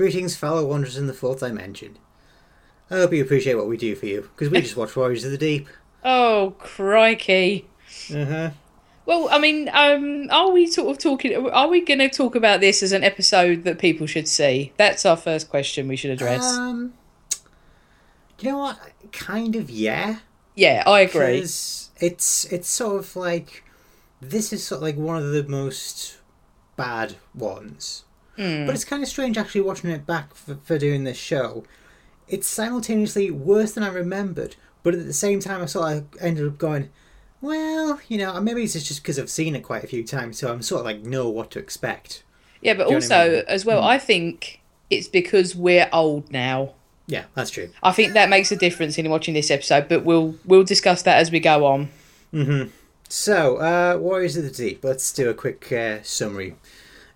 [0.00, 1.98] Greetings, fellow wanderers in the fourth dimension.
[2.90, 5.30] I hope you appreciate what we do for you, because we just watch Warriors of
[5.30, 5.68] the Deep.
[6.02, 7.68] Oh, crikey.
[8.10, 8.50] Uh huh.
[9.04, 11.36] Well, I mean, um, are we sort of talking?
[11.50, 14.72] Are we going to talk about this as an episode that people should see?
[14.78, 16.44] That's our first question we should address.
[16.44, 16.94] Um,
[18.38, 18.80] you know what?
[19.12, 20.20] Kind of, yeah.
[20.54, 21.40] yeah, I agree.
[21.40, 23.64] It's it's sort of like
[24.22, 26.16] this is sort of like one of the most
[26.76, 28.04] bad ones.
[28.36, 28.66] Hmm.
[28.66, 31.64] But it's kind of strange actually watching it back for, for doing this show.
[32.28, 36.46] It's simultaneously worse than I remembered, but at the same time I sort of ended
[36.46, 36.90] up going,
[37.40, 40.52] well, you know, maybe it's just because I've seen it quite a few times, so
[40.52, 42.22] I'm sort of like know what to expect.
[42.60, 43.44] Yeah, but Do you know what I also mean?
[43.48, 46.74] As well, I think it's because we're old now.
[47.06, 47.70] Yeah, that's true.
[47.82, 51.18] I think that makes a difference in watching this episode, but we'll we'll discuss that
[51.18, 51.88] as we go on.
[53.08, 54.84] So, uh, Warriors of the Deep.
[54.84, 56.54] Let's do a quick uh, summary.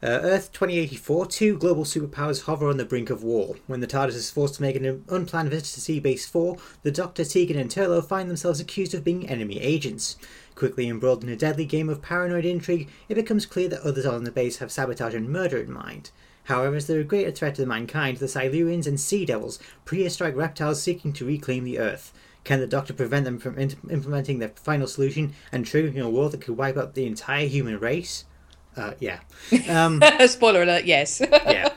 [0.04, 3.56] Uh, Earth 2084, two global superpowers hover on the brink of war.
[3.66, 7.24] When the TARDIS is forced to make an unplanned visit to Seabase 4, the Doctor,
[7.24, 10.18] Tegan, and Turlough find themselves accused of being enemy agents.
[10.54, 14.24] Quickly embroiled in a deadly game of paranoid intrigue, it becomes clear that others on
[14.24, 16.10] the base have sabotage and murder in mind.
[16.42, 20.82] However, as they're a greater threat to mankind, the Silurians and Sea Devils, prehistoric reptiles
[20.82, 22.12] seeking to reclaim the Earth.
[22.44, 26.28] Can the Doctor prevent them from in- implementing their final solution and triggering a war
[26.28, 28.26] that could wipe out the entire human race?
[28.76, 29.20] Uh, yeah.
[29.68, 31.20] Um, Spoiler alert, yes.
[31.30, 31.68] yeah.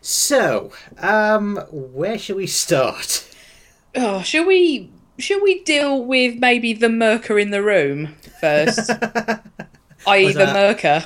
[0.00, 3.28] So, um, where shall we start?
[3.94, 8.90] oh, shall we shall we deal with maybe the Myrka in the room first?
[10.06, 10.32] i.e.
[10.32, 11.04] The Myrka.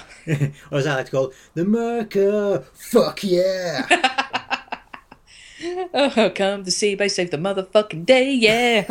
[0.70, 2.64] or as I like to call it, the Merker?
[2.72, 3.86] Fuck yeah!
[5.94, 8.84] Oh, come to see base save the motherfucking day, yeah.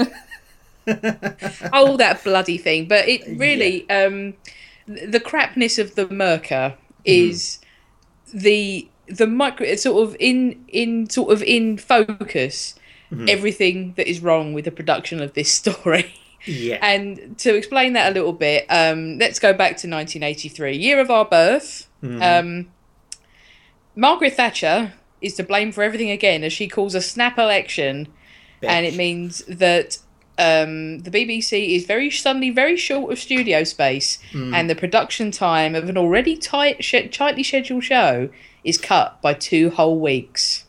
[1.72, 2.88] oh, that bloody thing.
[2.88, 4.56] But it really, um, th-
[4.88, 7.60] the crapness of the Myrka is
[8.34, 9.76] the the micro.
[9.76, 12.76] Sort of in in sort of in focus.
[13.30, 16.14] Everything that is wrong with the production of this story.
[16.46, 16.80] yeah.
[16.82, 21.10] And to explain that a little bit, um, let's go back to 1983, year of
[21.10, 21.88] our birth.
[22.22, 22.68] Um,
[23.96, 28.08] Margaret Thatcher is to blame for everything again, as she calls a snap election,
[28.62, 30.00] and it means that
[30.38, 35.76] um, the BBC is very suddenly very short of studio space, and the production time
[35.76, 38.30] of an already tight, sh- tightly scheduled show
[38.64, 40.66] is cut by two whole weeks.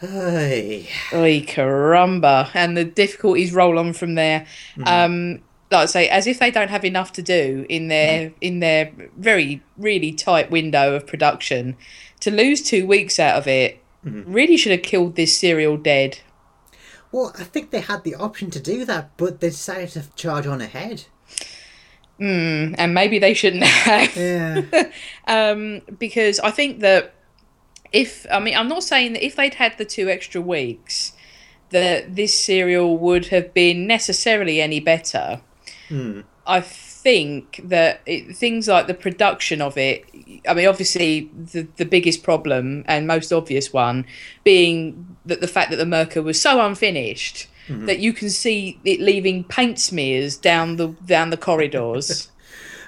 [0.00, 0.88] Hey.
[1.12, 2.50] Oy, caramba.
[2.54, 4.46] And the difficulties roll on from there.
[4.84, 8.60] Um, like I say, as if they don't have enough to do in their in
[8.60, 11.76] their very really tight window of production,
[12.20, 13.78] to lose two weeks out of it
[14.26, 16.18] really should have killed this serial dead.
[17.12, 20.46] Well, I think they had the option to do that, but they decided to charge
[20.46, 21.04] on ahead.
[22.78, 24.16] And maybe they shouldn't have.
[24.16, 24.62] Yeah.
[25.26, 27.14] um, because I think that
[27.92, 31.12] if I mean I'm not saying that if they'd had the two extra weeks,
[31.70, 35.42] that this serial would have been necessarily any better.
[36.46, 36.60] I
[37.02, 40.04] think that it, things like the production of it.
[40.48, 44.06] I mean, obviously the the biggest problem and most obvious one
[44.44, 47.48] being that the fact that the Myrka was so unfinished.
[47.68, 47.86] Mm-hmm.
[47.86, 52.28] That you can see it leaving paint smears down the down the corridors.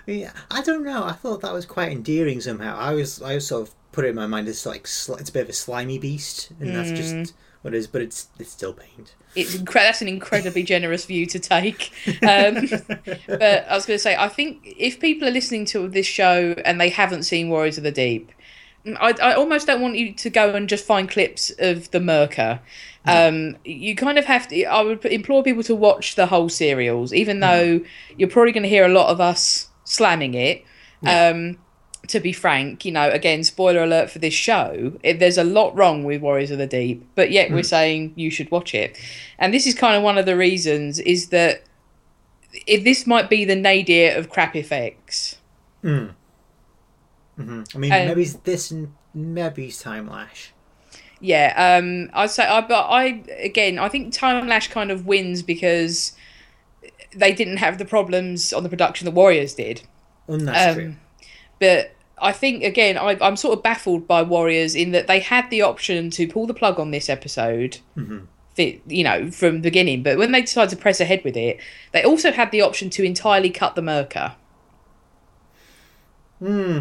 [0.07, 1.05] Yeah, I don't know.
[1.05, 2.77] I thought that was quite endearing somehow.
[2.77, 5.33] I was, I was sort of put it in my mind as like it's a
[5.33, 7.33] bit of a slimy beast, and that's just mm.
[7.65, 7.87] What it is.
[7.87, 9.15] But it's it's still paint.
[9.35, 11.91] it's incre- that's an incredibly generous view to take.
[12.23, 12.69] Um,
[13.27, 16.55] but I was going to say, I think if people are listening to this show
[16.65, 18.31] and they haven't seen Warriors of the Deep,
[18.87, 22.61] I, I almost don't want you to go and just find clips of the Myrka.
[23.07, 24.65] Um, you kind of have to.
[24.65, 27.81] I would implore people to watch the whole serials, even though
[28.19, 30.65] you're probably going to hear a lot of us slamming it.
[31.07, 31.59] Um,
[32.09, 35.77] to be frank, you know, again, spoiler alert for this show, it, there's a lot
[35.77, 38.99] wrong with Warriors of the Deep, but yet we're saying you should watch it.
[39.39, 41.63] And this is kind of one of the reasons is that
[42.67, 45.37] if this might be the nadir of crap effects.
[45.83, 46.07] Hmm.
[47.39, 50.49] I mean, Um, maybe this and maybe Timelash.
[51.21, 56.13] Yeah, um, I'd say, I, but I again, I think Timelash kind of wins because
[57.17, 59.83] they didn't have the problems on the production the Warriors did.
[60.29, 60.95] And that's Um, true.
[61.59, 65.51] But I think again, I, I'm sort of baffled by Warriors in that they had
[65.51, 68.21] the option to pull the plug on this episode, mm-hmm.
[68.55, 70.03] fi- you know, from the beginning.
[70.03, 71.61] But when they decided to press ahead with it,
[71.93, 74.35] they also had the option to entirely cut the Myrka.
[76.39, 76.81] Hmm.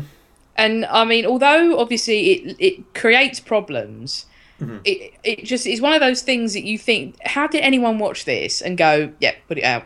[0.55, 4.27] And I mean, although obviously it it creates problems,
[4.61, 4.77] mm-hmm.
[4.85, 8.25] it it just is one of those things that you think, how did anyone watch
[8.25, 9.85] this and go, yeah, put it out.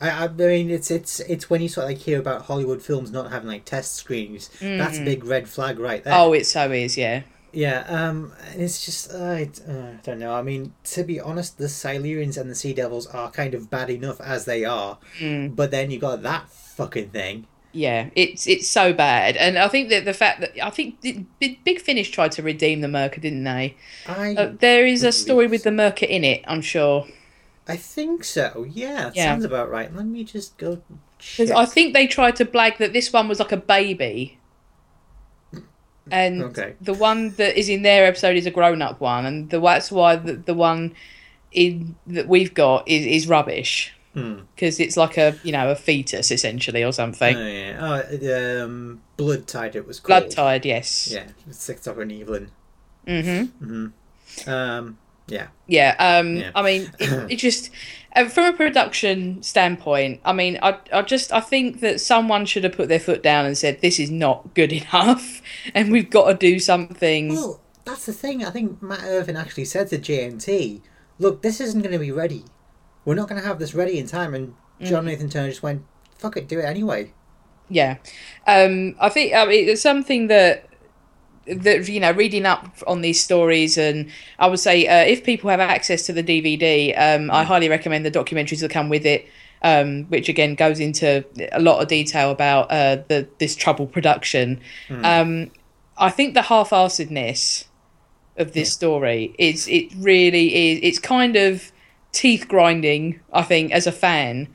[0.00, 3.10] I, I mean, it's it's it's when you sort of like hear about Hollywood films
[3.10, 4.50] not having like test screenings.
[4.60, 6.14] That's a big red flag right there.
[6.14, 7.22] Oh, it so is, yeah.
[7.52, 10.34] Yeah, um, and it's just I uh, don't know.
[10.34, 13.90] I mean, to be honest, the Silurians and the Sea Devils are kind of bad
[13.90, 15.54] enough as they are, Mm.
[15.54, 17.46] but then you got that fucking thing.
[17.70, 21.80] Yeah, it's it's so bad, and I think that the fact that I think Big
[21.80, 23.76] Finish tried to redeem the Myrka, didn't they?
[24.06, 27.06] I Uh, there is a story with the Myrka in it, I'm sure,
[27.66, 28.66] I think so.
[28.68, 29.24] Yeah, Yeah.
[29.24, 29.94] sounds about right.
[29.94, 30.82] Let me just go.
[31.18, 31.50] check.
[31.50, 34.38] I think they tried to blag that this one was like a baby,
[36.10, 36.74] and Okay.
[36.80, 39.90] the one that is in their episode is a grown up one, and the that's
[39.90, 40.94] why the, the one
[41.52, 44.40] in that we've got is is rubbish Hmm.
[44.54, 47.36] because it's like a you know a fetus essentially or something.
[47.36, 48.02] Oh, yeah.
[48.20, 49.74] Oh, um, Blood Tide.
[49.74, 50.22] It was called.
[50.24, 51.08] Blood Tide, yes.
[51.10, 52.50] Yeah, it's Six Doctor and Evelyn.
[53.06, 54.48] Mm-hmm.
[54.50, 55.48] Um, yeah.
[55.66, 56.50] Yeah, um, Yeah.
[56.54, 57.70] I mean, it, it just
[58.14, 60.20] uh, from a production standpoint.
[60.24, 63.46] I mean, I, I just I think that someone should have put their foot down
[63.46, 65.42] and said this is not good enough,
[65.74, 67.34] and we've got to do something.
[67.34, 68.44] Well, that's the thing.
[68.44, 70.80] I think Mat Irvine actually said to JNT,
[71.18, 72.44] "Look, this isn't going to be ready.
[73.04, 75.84] We're not going to have this ready in time." And John Nathan Turner just went,
[76.16, 77.12] "Fuck it, do it anyway."
[77.70, 77.96] Yeah,
[78.46, 80.68] um, I think I mean, it's something that
[81.46, 85.50] that you know reading up on these stories and i would say uh, if people
[85.50, 89.26] have access to the dvd um, i highly recommend the documentaries that come with it
[89.62, 94.60] um, which again goes into a lot of detail about uh, the this trouble production.
[95.04, 95.50] Um,
[95.96, 97.64] i think the half-assedness
[98.36, 101.72] of this story is it really is it's kind of
[102.12, 104.48] teeth grinding i think as a fan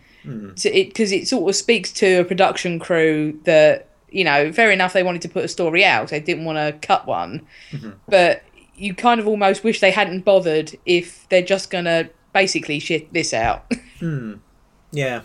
[0.56, 4.71] to it because it sort of speaks to a production crew that you know fair
[4.71, 7.45] enough they wanted to put a story out they didn't want to cut one
[8.07, 8.44] but
[8.75, 13.33] you kind of almost wish they hadn't bothered if they're just gonna basically shit this
[13.33, 14.35] out Hmm.
[14.91, 15.21] Yeah.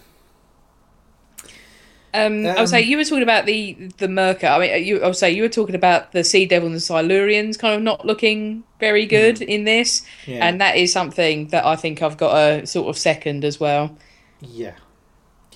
[2.12, 4.44] um, I would Um, say you were talking about the the Myrka.
[4.50, 6.80] I mean, you I would say you were talking about the Sea Devil and the
[6.80, 10.46] Silurians kind of not looking very good in this, Yeah.
[10.46, 13.96] and that is something that I think I've got a sort of second as well.
[14.40, 14.74] Yeah.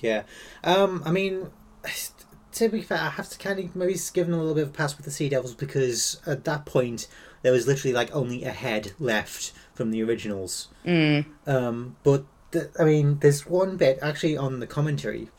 [0.01, 0.23] Yeah.
[0.63, 1.47] Um, I mean,
[2.59, 4.69] to be fair, I have to kind of maybe give them a little bit of
[4.69, 7.07] a pass with the Sea Devils because at that point
[7.41, 10.67] there was literally like only a head left from the originals.
[10.85, 11.25] Mm.
[11.47, 15.29] Um, but the, I mean, there's one bit actually on the commentary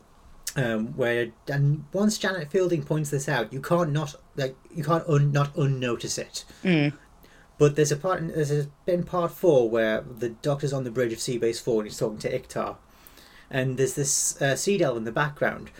[0.57, 5.07] um, where and once Janet Fielding points this out, you can't not like you can't
[5.09, 6.45] un, not unnotice it.
[6.65, 6.93] Mm.
[7.59, 10.85] But there's a part in, there's a bit in part four where the doctor's on
[10.85, 12.77] the bridge of Sea Base Four and he's talking to Icthar,
[13.51, 15.71] and there's this uh, sea devil in the background.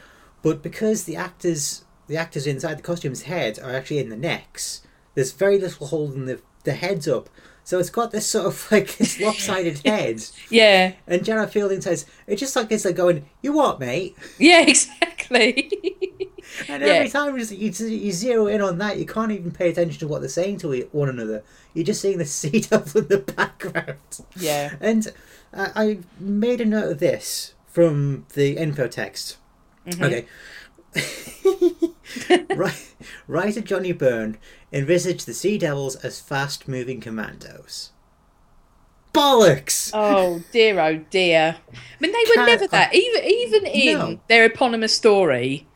[0.43, 4.83] But because the actors the actors inside the costumes' heads are actually in the necks,
[5.15, 7.29] there's very little holding the the heads up.
[7.63, 10.25] So it's got this sort of like this lopsided head.
[10.51, 14.17] Yeah, And Janet Fielding says, it's just like it's like going, you what, mate?
[14.39, 15.71] yeah, exactly.
[16.69, 16.89] And Yeah.
[16.95, 20.09] every time you, you, you zero in on that, you can't even pay attention to
[20.09, 21.45] what they're saying to one another.
[21.75, 23.99] You're just seeing the sea devil in the background.
[24.37, 24.75] yeah.
[24.81, 25.13] And
[25.53, 29.37] I, I made a note of this from the info text.
[29.95, 30.27] Okay.
[33.29, 34.39] writer Johnny Byrne
[34.73, 37.91] envisaged the Sea Devils as fast moving commandos.
[39.13, 39.91] Bollocks!
[39.93, 41.57] Oh dear, oh dear.
[41.73, 42.95] I mean, they were never that.
[42.95, 44.21] Even even in No.
[44.29, 45.67] their eponymous story,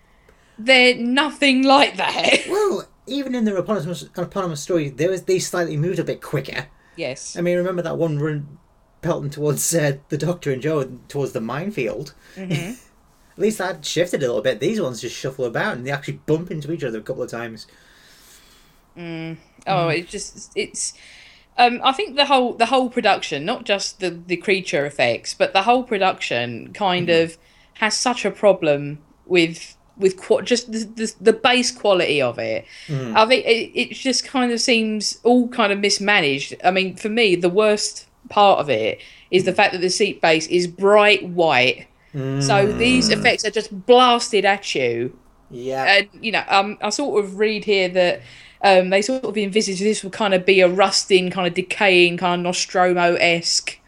[0.59, 2.45] they're nothing like that.
[2.49, 6.67] Well, even in the eponymous, eponymous story, there was they slightly moved a bit quicker.
[6.97, 7.37] yes.
[7.37, 8.59] I mean, remember that one run
[9.03, 12.15] pelting towards uh, the Doctor and Jo towards the minefield?
[12.37, 12.79] Mhm.
[13.35, 14.61] At least that shifted a little bit.
[14.61, 17.31] These ones just shuffle about and they actually bump into each other a couple of
[17.31, 17.67] times.
[18.97, 19.39] Mm.
[19.67, 20.95] Oh, it's just it's.
[21.57, 25.53] Um, I think the whole the whole production, not just the the creature effects, but
[25.53, 27.37] the whole production kind of
[27.75, 32.65] has such a problem with with qu- just the, the the base quality of it.
[33.17, 36.55] I think it, it just kind of seems all kind of mismanaged.
[36.65, 39.01] I mean, for me, the worst part of it
[39.31, 41.87] is the fact that the seat base is bright white.
[42.15, 45.19] So these effects are just blasted at you
[45.51, 45.85] Yeah.
[45.85, 48.23] and you know, um, I sort of read here that
[48.63, 52.17] um, they sort of envisage this would kind of be a rusting, kind of decaying,
[52.19, 53.79] kind of Nostromo esque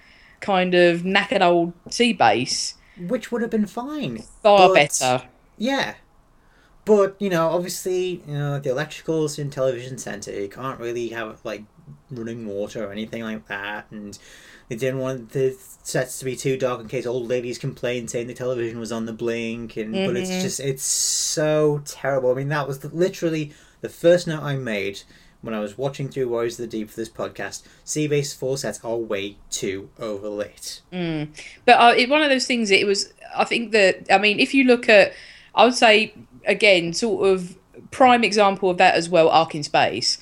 [0.41, 2.75] kind of knackered old sea base.
[2.99, 4.23] Which would have been fine.
[4.43, 5.23] Far But- better.
[5.57, 5.95] Yeah.
[6.85, 11.41] But, you know, obviously, you know, the electricals in Television Centre, you can't really have,
[11.43, 11.65] like,
[12.13, 13.87] running water or anything like that.
[13.91, 14.17] And
[14.69, 18.27] they didn't want the sets to be too dark in case old ladies complain saying
[18.27, 19.77] the television was on the blink.
[19.77, 20.43] And But it's Mhm.
[20.43, 22.31] just, it's so terrible.
[22.33, 23.53] I mean, that was the, literally
[23.83, 25.03] the first note I made
[25.43, 27.63] when I was watching through Warriors of the Deep for this podcast.
[27.85, 30.81] Seabase 4 sets are way too overlit.
[30.93, 31.29] Mm.
[31.65, 32.73] But uh, it, one of those things.
[32.73, 33.13] It was.
[33.37, 34.07] I think that.
[34.11, 35.13] I mean, if you look at,
[35.55, 36.15] I would say
[36.47, 37.57] again, sort of
[37.93, 39.29] prime example of that as well.
[39.29, 40.19] Ark in space.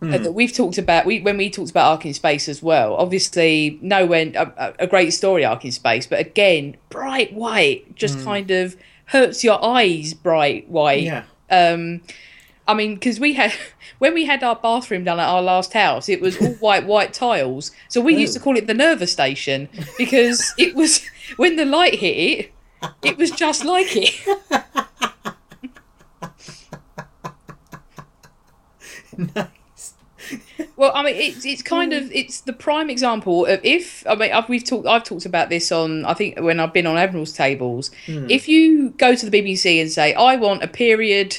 [0.00, 1.06] That we've talked about.
[1.06, 2.94] We when we talked about Ark in Space as well.
[2.96, 8.22] Obviously, nowhere a, a- a great story Ark in Space, but again, bright white just
[8.22, 8.76] kind of
[9.06, 10.12] hurts your eyes.
[10.14, 11.02] Bright white.
[11.04, 11.24] Yeah.
[11.50, 12.02] Um,
[12.68, 13.52] I mean, because we had
[13.98, 17.12] when we had our bathroom done at our last house, it was all white white
[17.14, 17.70] tiles.
[17.88, 21.04] So we used to call it the nervous station because it was
[21.36, 22.52] when the light hit it,
[23.02, 24.14] it was just like it.
[30.76, 32.12] Well, I mean, it's it's kind of mm.
[32.12, 35.72] it's the prime example of if I mean I've, we've talked I've talked about this
[35.72, 37.90] on I think when I've been on Admiral's tables.
[38.06, 38.30] Mm.
[38.30, 41.38] If you go to the BBC and say I want a period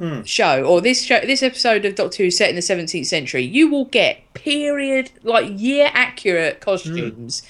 [0.00, 0.26] mm.
[0.26, 3.70] show or this show this episode of Doctor Who set in the seventeenth century, you
[3.70, 7.44] will get period like year accurate costumes,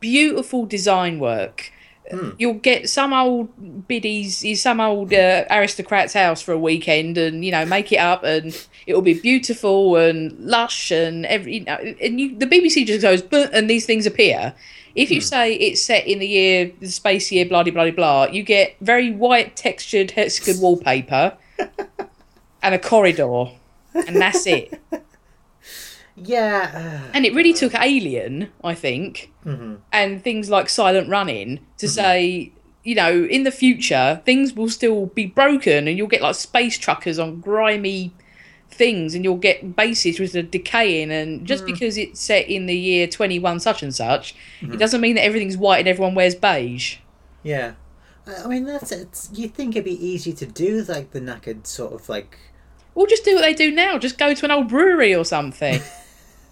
[0.00, 1.72] beautiful design work.
[2.38, 7.44] You'll get some old biddies, in some old uh, aristocrat's house for a weekend, and
[7.44, 11.74] you know make it up, and it'll be beautiful and lush, and every you know,
[11.74, 14.54] and you, the BBC just goes, "But," and these things appear.
[14.94, 18.26] If you say it's set in the year, the space year, blah blah blah blah,
[18.26, 21.36] you get very white textured hexagon wallpaper
[22.62, 23.46] and a corridor,
[23.94, 24.80] and that's it.
[26.16, 27.02] Yeah.
[27.14, 29.76] And it really took Alien, I think, mm-hmm.
[29.92, 31.94] and things like Silent Running to mm-hmm.
[31.94, 32.52] say,
[32.84, 36.78] you know, in the future, things will still be broken and you'll get like space
[36.78, 38.12] truckers on grimy
[38.68, 41.10] things and you'll get bases which are decaying.
[41.10, 41.66] And just mm.
[41.66, 44.76] because it's set in the year 21 such and such, it mm-hmm.
[44.76, 46.98] doesn't mean that everything's white and everyone wears beige.
[47.42, 47.72] yeah.
[48.26, 49.28] I I mean, that's it.
[49.32, 52.38] You'd think it'd be easy to do like the knackered sort of like.
[52.94, 55.80] Well, just do what they do now, just go to an old brewery or something.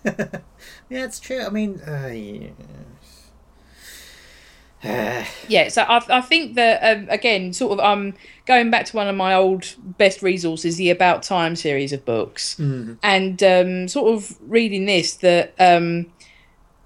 [0.91, 1.41] Yeah, it's true.
[1.41, 2.51] I mean, uh, yeah.
[5.49, 8.15] Yeah, so I, I think that um, again, sort of, um,
[8.47, 12.59] going back to one of my old best resources, the About Time series of books,
[13.03, 16.13] and um, sort of reading this, that um,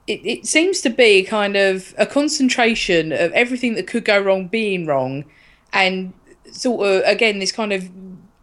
[0.07, 4.47] it, it seems to be kind of a concentration of everything that could go wrong
[4.47, 5.25] being wrong,
[5.73, 6.13] and
[6.53, 7.91] sort of again this kind of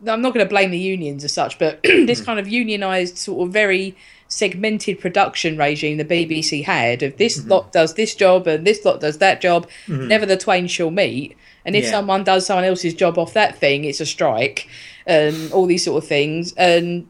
[0.08, 3.48] I'm not going to blame the unions as such, but this kind of unionized sort
[3.48, 3.96] of very
[4.28, 6.32] segmented production regime the mm-hmm.
[6.32, 7.50] BBC had of this mm-hmm.
[7.52, 9.68] lot does this job and this lot does that job.
[9.88, 10.08] Mm-hmm.
[10.08, 11.38] Never the twain shall meet.
[11.66, 11.92] And if Yeah.
[11.92, 14.68] someone does someone else's job off that thing, it's a strike,
[15.08, 16.54] and all these sort of things.
[16.58, 17.08] And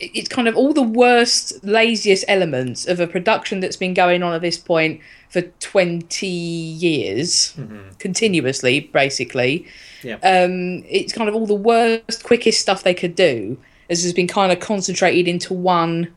[0.00, 4.32] it's kind of all the worst, laziest elements of a production that's been going on
[4.32, 7.54] at this point for 20 years,
[7.98, 9.66] continuously, basically.
[10.02, 10.14] Yeah.
[10.22, 13.58] Um, it's kind of all the worst, quickest stuff they could do
[13.90, 16.14] has been kind of concentrated into one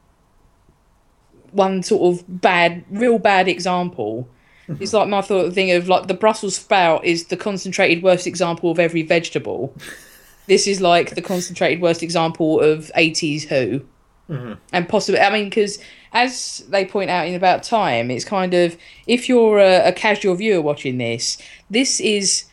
[1.51, 4.27] one sort of bad, real bad example.
[4.79, 8.71] It's like my thought thing of like the Brussels sprout is the concentrated worst example
[8.71, 9.75] of every vegetable.
[10.47, 13.81] this is like the concentrated worst example of 80s Who.
[14.29, 14.53] Mm-hmm.
[14.71, 15.79] And possibly, I mean, because
[16.13, 18.77] as they point out in About Time, it's kind of
[19.07, 21.37] if you're a, a casual viewer watching this,
[21.69, 22.45] this is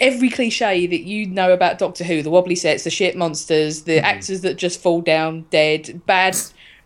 [0.00, 3.96] every cliche that you know about Doctor Who the wobbly sets, the shit monsters, the
[3.96, 4.04] mm-hmm.
[4.04, 6.36] actors that just fall down dead, bad.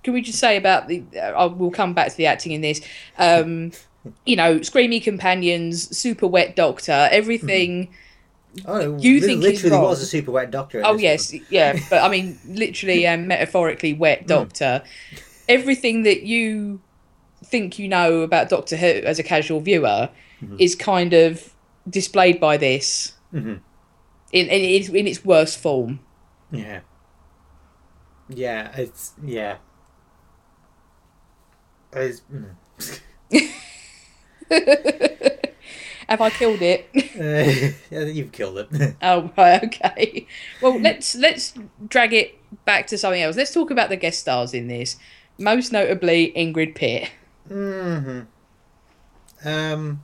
[0.07, 1.03] Can we just say about the?
[1.17, 2.81] Uh, I will come back to the acting in this.
[3.19, 3.73] Um,
[4.25, 7.89] you know, screamy companions, super wet Doctor, everything.
[8.65, 10.81] Oh, You think literally was a super wet doctor.
[10.83, 14.83] Oh yes, yeah, but I mean literally and metaphorically wet Doctor.
[15.47, 16.81] Everything that you
[17.45, 20.09] think you know about Doctor Who as a casual viewer
[20.59, 21.53] is kind of
[21.91, 23.61] displayed by this in,
[24.33, 26.01] in, its, in its worst form.
[26.51, 26.81] Yeah.
[28.31, 29.57] Yeah, it's yeah.
[31.93, 32.55] Mm.
[36.09, 36.89] Have I killed it?
[36.95, 38.95] Uh, yeah, you've killed it.
[39.03, 40.27] oh right, okay.
[40.63, 41.55] Well, let's let's
[41.89, 43.37] drag it back to something else.
[43.37, 44.97] Let's talk about the guest stars in this.
[45.39, 47.11] Most notably, Ingrid Pitt.
[47.49, 48.21] hmm
[49.45, 50.03] Um.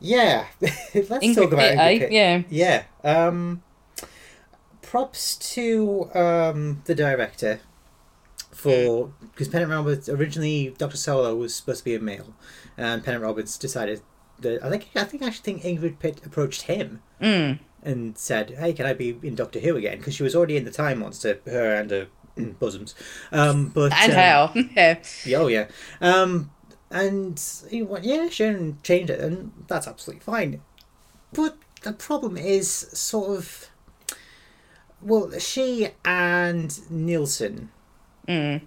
[0.00, 0.46] Yeah.
[0.60, 1.98] Let's Ingrid talk about Pitt, Ingrid eh?
[1.98, 2.12] Pitt.
[2.12, 2.42] Yeah.
[2.50, 2.82] Yeah.
[3.04, 3.62] Um.
[4.82, 7.60] Props to um the director
[8.52, 12.34] for because Pennant Roberts originally Doctor Solow was supposed to be a male,
[12.76, 14.00] and Pennant Roberts decided
[14.40, 17.58] that I think I think I actually think Ingrid Pitt approached him Mm.
[17.82, 20.64] and said, "Hey, can I be in Doctor Who again?" Because she was already in
[20.64, 22.08] the Time Monster, her and her
[22.58, 22.94] bosoms.
[23.32, 24.52] Um, but And um, how?
[24.76, 24.98] yeah.
[25.24, 25.68] yeah, Oh yeah.
[26.02, 26.50] Um,
[26.90, 30.60] and he went, yeah, sure, and changed it, and that's absolutely fine.
[31.32, 33.66] But the problem is sort of,
[35.00, 37.70] well, she and Nilson,
[38.28, 38.62] Mm.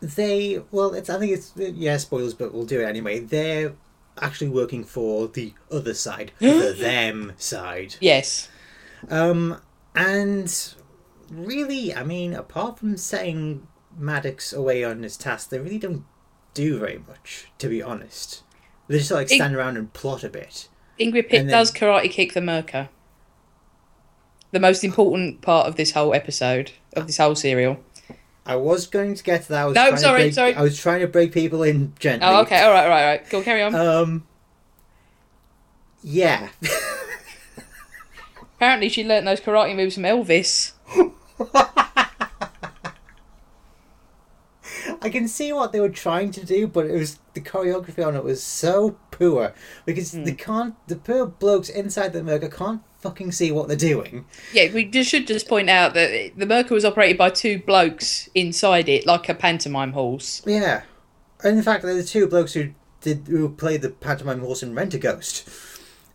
[0.00, 3.20] they, well, it's I think it's yeah, spoilers, but we'll do it anyway.
[3.20, 3.74] They're
[4.20, 7.96] actually working for the other side, the them side.
[8.00, 8.48] Yes.
[9.10, 9.60] Um,
[9.94, 10.74] and
[11.30, 13.66] really, I mean, apart from setting
[13.96, 16.04] Maddox away on his task, they really don't
[16.54, 18.42] do very much, to be honest.
[18.88, 20.68] They just like stand around and plot a bit.
[20.98, 22.88] Ingrid Pitt then- does karate kick the Myrka.
[24.50, 27.78] The most important part of this whole episode of this whole serial.
[28.48, 29.62] I was going to get to that.
[29.62, 30.54] I was No, trying to sorry, break, sorry.
[30.54, 32.26] I was trying to break people in gently.
[32.26, 33.28] Oh, okay, all right, all right, all right.
[33.30, 33.74] Go carry on.
[33.74, 34.26] Um.
[36.02, 36.48] Yeah.
[38.56, 40.72] Apparently, she learnt those karate moves from Elvis.
[45.00, 48.16] I can see what they were trying to do, but it was the choreography on
[48.16, 49.52] it was so poor
[49.84, 50.24] because Hmm.
[50.24, 50.74] they can't.
[50.88, 54.24] The poor blokes inside the Myrka can't fucking see what they're doing.
[54.52, 58.28] Yeah, we just should just point out that the Myrka was operated by two blokes
[58.34, 60.42] inside it, like a pantomime horse.
[60.46, 60.82] Yeah,
[61.44, 64.74] and in fact, they're the two blokes who did who played the pantomime horse in
[64.74, 65.48] Rentaghost.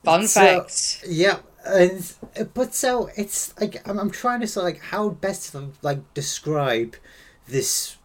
[0.03, 1.03] Fun So- facts.
[1.07, 2.13] Yeah, and
[2.53, 6.13] but so it's like I'm, I'm trying to sort of like how best to like
[6.13, 6.95] describe
[7.47, 7.95] this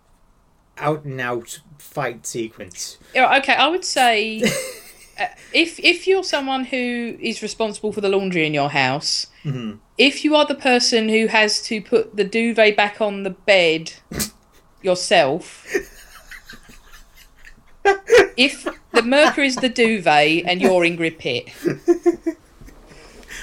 [0.76, 2.99] out and out fight sequence.
[3.14, 4.42] Yeah, okay, I would say
[5.52, 9.78] if if you're someone who is responsible for the laundry in your house, Mhm.
[9.96, 13.92] if you are the person who has to put the duvet back on the bed
[14.82, 15.66] yourself,
[18.37, 21.48] if the Myrka is the duvet and you're Ingrid Pitt,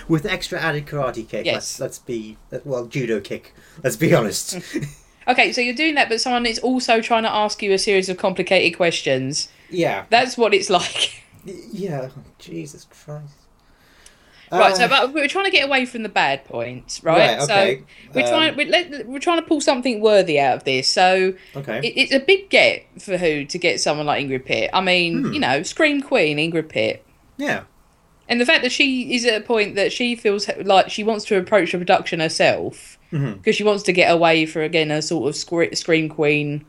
[0.07, 1.45] with extra added karate kick.
[1.45, 1.79] Yes.
[1.79, 3.53] Let's let's be well judo kick.
[3.83, 4.59] Let's be honest.
[5.27, 8.09] okay, so you're doing that, but someone is also trying to ask you a series
[8.09, 9.49] of complicated questions.
[9.69, 10.05] yeah.
[10.09, 11.23] That's what it's like.
[11.45, 12.09] Yeah.
[12.39, 13.33] Jesus Christ.
[14.51, 17.39] Right, so Uh, but we're trying to get away from the bad points, right?
[17.39, 17.79] Right, okay.
[17.79, 20.87] So we're Um, trying we're, let, we're trying to pull something worthy out of this.
[20.87, 21.79] So okay.
[21.79, 24.69] it, it's a big get for who to get someone like Ingrid Pitt.
[24.71, 25.33] I mean, Hmm.
[25.33, 27.03] you know, Scream Queen Ingrid Pitt.
[27.37, 27.63] yeah.
[28.27, 31.25] And the fact that she is at a point that she feels like she wants
[31.25, 35.29] to approach the production herself because she wants to get away for again a sort
[35.29, 36.65] of scre- scream queen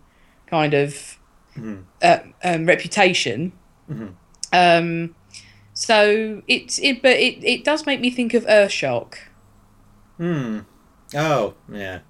[0.48, 1.18] kind of
[1.59, 1.85] Mhm.
[2.03, 3.53] uh, um, reputation.
[3.90, 4.12] Mhm.
[4.57, 5.14] Um,
[5.75, 9.14] so it's it, but it, it does make me think of Earthshock.
[10.16, 10.61] Hmm.
[11.14, 12.01] Oh yeah.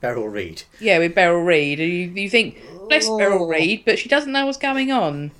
[0.00, 0.62] Beryl Reid.
[0.80, 1.78] Yeah, with Beryl Reid.
[1.78, 2.58] You you think
[2.88, 3.48] bless Beryl Oh.
[3.48, 5.30] Reid, but she doesn't know what's going on.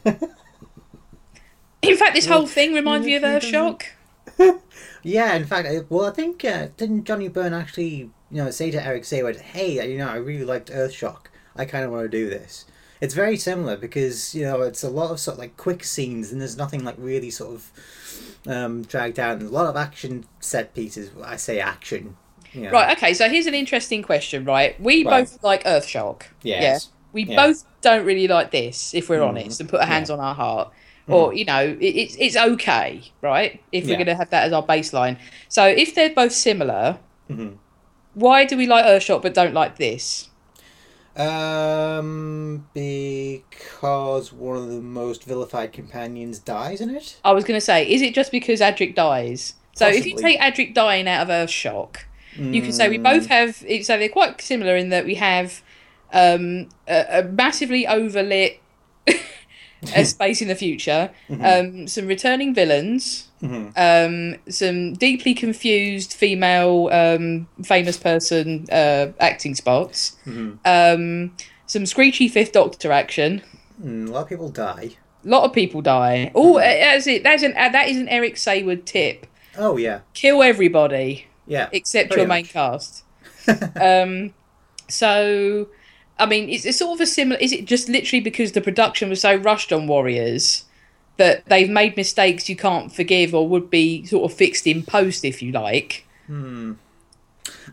[1.83, 3.83] In fact, this whole thing reminds me of Earthshock.
[5.03, 8.85] Yeah, in fact, well, I think uh, didn't Johnny Byrne actually, you know, say to
[8.85, 11.27] Eric Saward, "Hey, you know, I really liked Earthshock.
[11.57, 12.67] I kind of want to do this."
[13.01, 16.33] It's very similar because you know it's a lot of sort of like quick scenes
[16.33, 17.73] and there's nothing like really sort of
[18.47, 19.39] um, dragged out.
[19.39, 21.11] And a lot of action set pieces.
[21.23, 22.17] I say action.
[22.53, 22.71] You know.
[22.73, 24.79] Right, okay, so here's an interesting question, right?
[24.81, 25.21] We Right.
[25.25, 26.23] both like Earthshock.
[26.43, 26.63] Yes.
[26.63, 26.97] Yeah.
[27.13, 27.47] We Yeah.
[27.47, 29.29] both don't really like this, if we're Mhm.
[29.29, 30.73] honest, and put our hands on our heart.
[31.07, 33.61] Or, you know, it's, it's okay, right?
[33.73, 33.97] If we're Yeah.
[33.97, 35.17] going to have that as our baseline.
[35.49, 36.99] So if they're both similar,
[37.31, 37.57] Mhm.
[38.15, 40.29] why do we like Earthshock but don't like this?
[41.21, 47.21] Um, because one of the most vilified companions dies in it.
[47.25, 49.55] I was going to say, is it just because Adric dies?
[49.75, 51.97] So if you take Adric dying out of Earth Earthshock,
[52.37, 53.03] you can say we Mm.
[53.03, 53.57] both have.
[53.57, 55.63] So they're quite similar in that we have
[56.13, 58.59] um, a, a massively overlit
[59.95, 63.73] a space in the future, um, some returning villains, Mhm.
[63.77, 70.59] um, some deeply confused female um, famous person uh, acting spots, Mhm.
[70.65, 71.33] um,
[71.67, 73.43] some screechy Fifth Doctor action.
[73.83, 74.91] Mm, a lot of people die.
[75.25, 76.31] A lot of people die.
[76.35, 77.23] Oh, that's it.
[77.23, 79.27] That's an uh, that is an Eric Saward tip.
[79.59, 81.69] Oh yeah, Kill everybody yeah.
[81.73, 83.05] except your main cast.
[83.81, 84.33] um,
[84.89, 85.69] so,
[86.19, 87.41] I mean, it's, it's sort of a similar.
[87.41, 90.65] Is it just literally because the production was so rushed on Warriors
[91.21, 95.23] that they've made mistakes you can't forgive or would be sort of fixed in post,
[95.23, 96.07] if you like?
[96.27, 96.73] Hmm.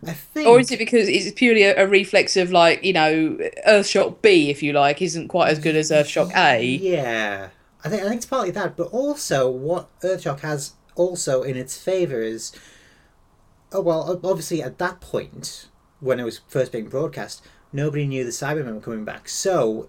[0.05, 0.47] I think.
[0.49, 4.49] Or is it because it's purely a, a reflex of like you know Earthshock B,
[4.49, 6.61] if you like, isn't quite as good as Earthshock A?
[6.61, 7.49] Yeah,
[7.85, 11.77] I think I think it's partly that, but also what Earthshock has also in its
[11.77, 12.51] favour is,
[13.71, 15.69] oh well, obviously at that point
[16.01, 19.87] when it was first being broadcast, nobody knew the Cybermen were coming back, so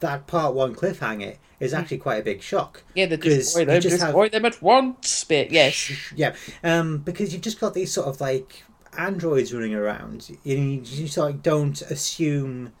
[0.00, 2.82] that part one cliffhanger is actually quite a big shock.
[2.94, 5.50] Yeah, the 'Cause destroy them, just have- destroy them at once bit.
[5.50, 5.90] Yes.
[6.14, 8.62] Yeah, um, because you've just got these sort of like
[8.96, 10.30] androids running around.
[10.44, 12.72] You, you just sort of don't assume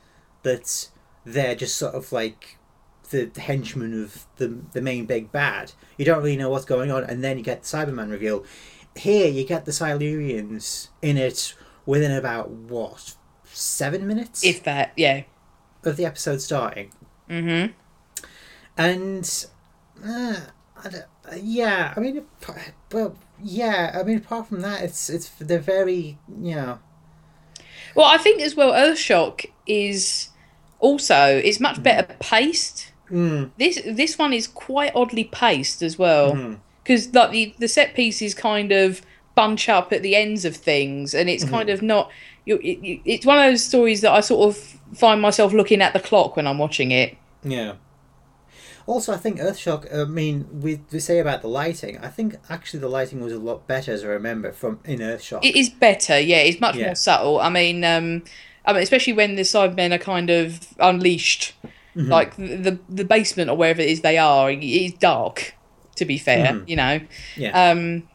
[0.42, 0.88] that
[1.24, 2.56] they're just sort of like
[3.10, 5.72] the henchmen of the the main big bad.
[5.96, 8.44] You don't really know what's going on, and then you get the Cyberman reveal.
[8.94, 11.54] Here, you get the Silurians in it
[11.86, 13.14] within about what
[13.44, 15.22] seven minutes If that, yeah.
[15.84, 16.90] of the episode starting,
[17.30, 17.72] Mm-hmm.
[18.78, 19.46] And
[20.04, 20.36] uh,
[20.84, 22.24] I don't- uh, yeah, I mean,
[22.88, 26.78] but yeah, I mean, apart from that, it's it's they're very you know.
[27.94, 30.28] Well, I think as well, Earthshock is
[30.78, 32.18] also it's much better Mm.
[32.20, 32.92] paced.
[33.58, 36.54] This this one is quite oddly paced as well, Mm-hmm.
[36.82, 39.02] because like the the set pieces kind of
[39.34, 41.34] bunch up at the ends of things, and Mm-hmm.
[41.34, 42.10] it's kind of not.
[42.46, 44.56] You, it, you- it's one of those stories that I sort of
[44.96, 47.16] find myself looking at the clock when I'm watching it.
[47.42, 47.74] Yeah.
[48.88, 49.94] Also, I think Earthshock.
[49.94, 51.98] I mean, we we say about the lighting.
[51.98, 55.44] I think actually the lighting was a lot better, as I remember from in Earthshock.
[55.44, 56.38] It is better, yeah.
[56.38, 56.86] It's much Yeah.
[56.86, 57.38] more subtle.
[57.38, 58.22] I mean, um,
[58.64, 61.52] I mean, especially when the Cybermen are kind of unleashed,
[61.96, 62.10] Mm-hmm.
[62.10, 64.50] like the, the basement or wherever it is they are.
[64.50, 65.54] It is dark,
[65.96, 66.52] to be fair.
[66.54, 66.68] Mm-hmm.
[66.68, 67.00] You know.
[67.36, 67.70] yeah.
[67.70, 68.08] Um,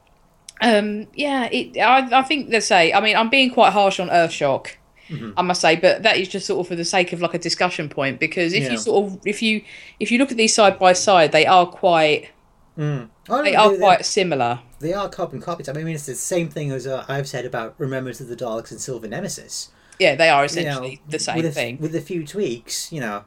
[0.62, 1.50] um, yeah.
[1.52, 1.78] It.
[1.78, 2.20] I.
[2.20, 2.94] I think let's say.
[2.94, 4.68] I mean, I'm being quite harsh on Earthshock.
[5.10, 5.32] Mm-hmm.
[5.38, 7.40] I must say, but that is just sort of for the sake of like a
[7.40, 8.72] discussion point because if Yeah.
[8.72, 9.62] you sort of if you
[10.00, 12.30] if you look at these side by side, they are quite
[12.78, 13.10] Mm.
[13.28, 14.60] They no, are they, quite similar.
[14.80, 15.70] they are carbon copies.
[15.70, 18.72] I mean, it's the same thing as uh, I've said about Remembrance of the Daleks
[18.72, 19.70] and Silver Nemesis.
[20.00, 21.78] Yeah, they are You essentially know, the same with a, thing.
[21.80, 23.26] With a few tweaks, you know,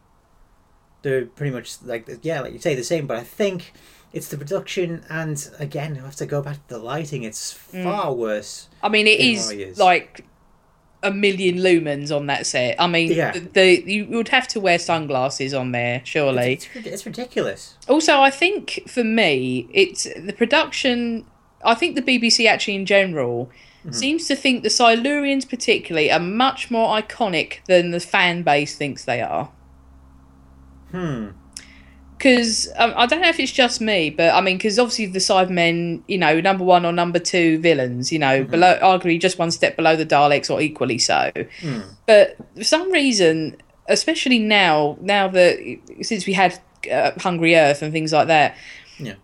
[1.03, 3.07] they're pretty much like yeah, like you say, the same.
[3.07, 3.73] But I think
[4.13, 7.23] it's the production, and again, I have to go back to the lighting.
[7.23, 7.85] It's Mm.
[7.85, 8.69] far worse.
[8.83, 10.25] I mean, it is, is like
[11.03, 12.75] a million lumens on that set.
[12.81, 13.33] I mean, Yeah.
[13.53, 16.55] the, you would have to wear sunglasses on there, surely.
[16.55, 17.75] It's, it's, it's ridiculous.
[17.89, 21.25] Also, I think for me, it's the production.
[21.65, 23.51] I think the BBC actually, in general,
[23.85, 23.93] Mm-hmm.
[23.95, 29.05] seems to think the Silurians, particularly, are much more iconic than the fan base thinks
[29.05, 29.49] they are.
[30.91, 31.29] Hmm.
[32.27, 35.21] Because um, I don't know if it's just me, but I mean, because obviously the
[35.21, 39.53] Cybermen, you know, number one or number two villains, you know, below arguably just one
[39.53, 41.31] step below the Daleks or equally so.
[42.07, 46.59] But for some reason, especially now, now that since we had
[46.91, 48.57] uh, Hungry Earth and things like that,
[48.99, 49.15] Yeah.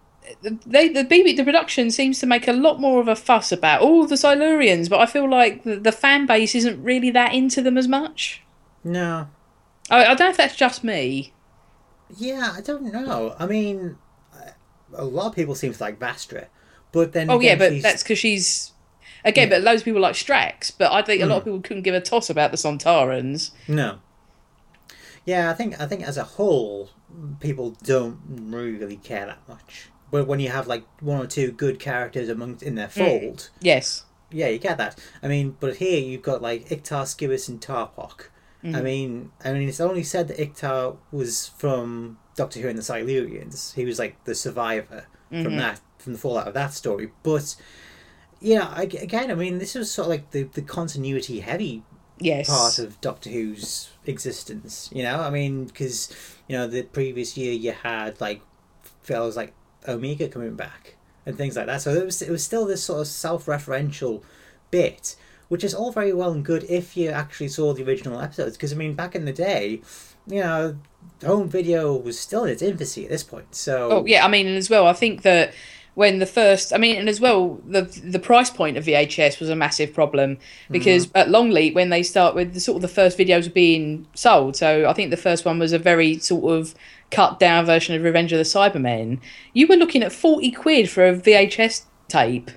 [0.65, 3.81] they the BB the production seems to make a lot more of a fuss about
[3.81, 7.63] all the Silurians, but I feel like the, the fan base isn't really that into
[7.63, 8.43] them as much.
[8.85, 9.27] No.
[9.91, 11.33] I, I don't know if that's just me.
[12.17, 13.35] Yeah, I don't know.
[13.39, 13.97] I mean,
[14.95, 16.47] a lot of people seem to like Vastra,
[16.93, 18.73] but then Oh yeah, but she's- that's because she's
[19.25, 19.49] again.
[19.49, 21.51] But loads of people like Strax, but I think a lot of hmm.
[21.51, 23.51] people couldn't give a toss about the Sontarans.
[23.69, 23.99] no.
[25.25, 26.91] Yeah, I think I think as a whole,
[27.39, 29.89] people don't really care that much.
[30.11, 33.01] But when you have like one or two good characters among in their hmm.
[33.01, 34.99] fold, Yes, yeah, you get that.
[35.23, 38.27] I mean, but here you've got like Icthar, Scibus, and Tarpok.
[38.63, 38.85] I mm-hmm.
[38.85, 43.75] mean, I mean, it's only said that Icthar was from Doctor Who and the Silurians.
[43.75, 45.57] He was like the survivor from mm-hmm.
[45.57, 47.11] that, from the fallout of that story.
[47.25, 47.57] But
[48.41, 51.83] yeah, I, again, I mean, this was sort of like the the continuity heavy
[52.19, 54.91] yes, part of Doctor Who's existence.
[54.93, 56.15] You know, I mean, because
[56.49, 58.43] you know the previous year you had like
[59.03, 59.55] fellows like
[59.89, 60.97] Omega coming back
[61.27, 61.83] and things like that.
[61.83, 64.23] So it was it was still this sort of self-referential
[64.71, 65.17] bit,
[65.53, 68.57] which is all very well and good if you actually saw the original episodes.
[68.57, 69.83] Because I mean, back in the day,
[70.27, 70.79] you know,
[71.23, 73.55] home video was still in its infancy at this point.
[73.55, 75.53] So Oh yeah, I mean, and as well, I think that
[75.93, 79.51] when the first, I mean, and as well, the the price point of VHS was
[79.51, 80.39] a massive problem
[80.71, 81.19] because mm-hmm.
[81.19, 84.57] at Longleat, when they start with the sort of the first videos were being sold,
[84.57, 86.75] so I think the first one was a very sort of
[87.11, 89.21] cut down version of Revenge of the Cybermen.
[89.53, 92.51] You were looking at forty quid for a VHS tape,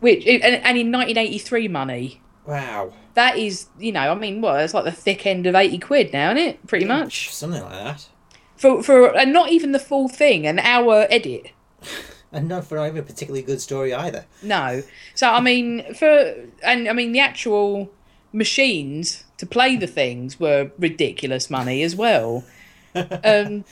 [0.00, 2.20] which and, and in nineteen eighty three money.
[2.46, 4.60] wow, That is, you know, I mean, what?
[4.62, 6.66] it's like the thick end of eighty quid now, isn't it?
[6.66, 8.08] Pretty much something like that.
[8.56, 11.52] for for and not even the full thing, an hour edit.
[12.30, 14.26] And not for even a particularly good story either.
[14.42, 14.82] No.
[15.14, 17.90] So I mean, for and I mean the actual
[18.34, 22.44] machines to play the things were ridiculous money as well.
[22.94, 23.64] Um,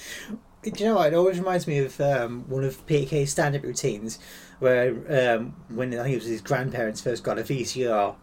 [0.63, 1.13] Do you know what?
[1.13, 4.19] It always reminds me of um, one of PK's stand-up routines,
[4.59, 8.15] where um, when I think it was his grandparents first got a VCR,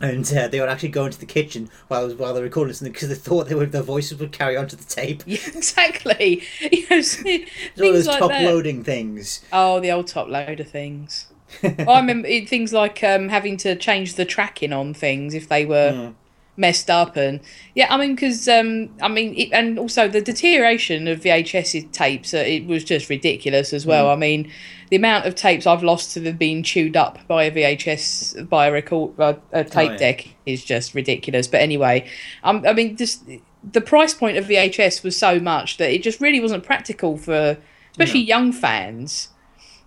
[0.00, 3.08] and uh, they would actually go into the kitchen while while they're recording something because
[3.08, 5.22] they thought they would their voices would carry onto the tape.
[5.26, 6.42] yeah, exactly.
[6.60, 8.44] You know, s- It's one of those like top that.
[8.44, 9.42] loading things.
[9.52, 11.26] Oh, the old top loader things.
[11.62, 15.92] I remember things like um, having to change the tracking on things if they were
[15.92, 16.14] Mm.
[16.56, 17.40] Messed up, and
[17.74, 22.34] yeah, I mean because um, I mean, it, and also the deterioration of VHS tapes,
[22.34, 24.10] uh, it was just ridiculous as well.
[24.10, 24.50] I mean,
[24.90, 28.66] the amount of tapes I've lost to them being chewed up by a VHS by
[28.66, 29.96] a record uh, a tape yeah.
[29.96, 31.48] deck is just ridiculous.
[31.48, 32.08] But anyway,
[32.44, 33.24] um, I mean, just
[33.64, 37.56] the price point of VHS was so much that it just really wasn't practical for
[37.92, 39.28] especially young fans.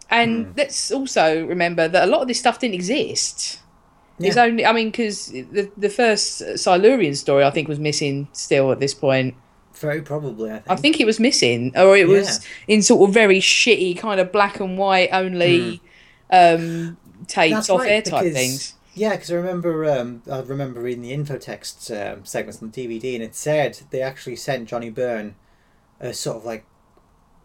[0.09, 3.59] And let's also remember that a lot of this stuff didn't exist.
[4.19, 8.71] It's only, I mean, because the the first Silurian story I think was missing still
[8.71, 9.35] at this point.
[9.73, 10.71] Very probably, I think.
[10.71, 14.31] I think it was missing, or it was in sort of very shitty kind of
[14.31, 15.81] black and white only
[16.31, 16.97] um,
[17.27, 18.71] tapes off right, air type because- things.
[18.97, 23.15] Yeah, because I remember um, I remember reading the infotext um, segments on the DVD,
[23.15, 25.35] and it said they actually sent Johnny Byrne
[25.99, 26.65] a sort of like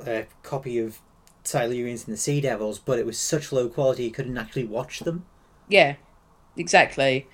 [0.06, 1.00] a copy of
[1.44, 5.00] Silurians and the Sea Devils, but it was such low quality he couldn't actually watch
[5.00, 5.24] them.
[5.68, 5.96] Yeah,
[6.60, 7.26] exactly.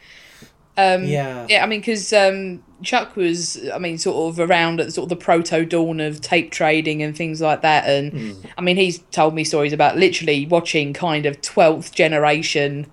[0.79, 1.47] Um, Yeah.
[1.49, 1.65] yeah.
[1.65, 5.25] I mean, because um, Chuck was, I mean, sort of around at sort of the
[5.25, 8.33] proto dawn of tape trading and things like that, and Hmm.
[8.59, 12.87] I mean, he's told me stories about literally watching kind of twelfth generation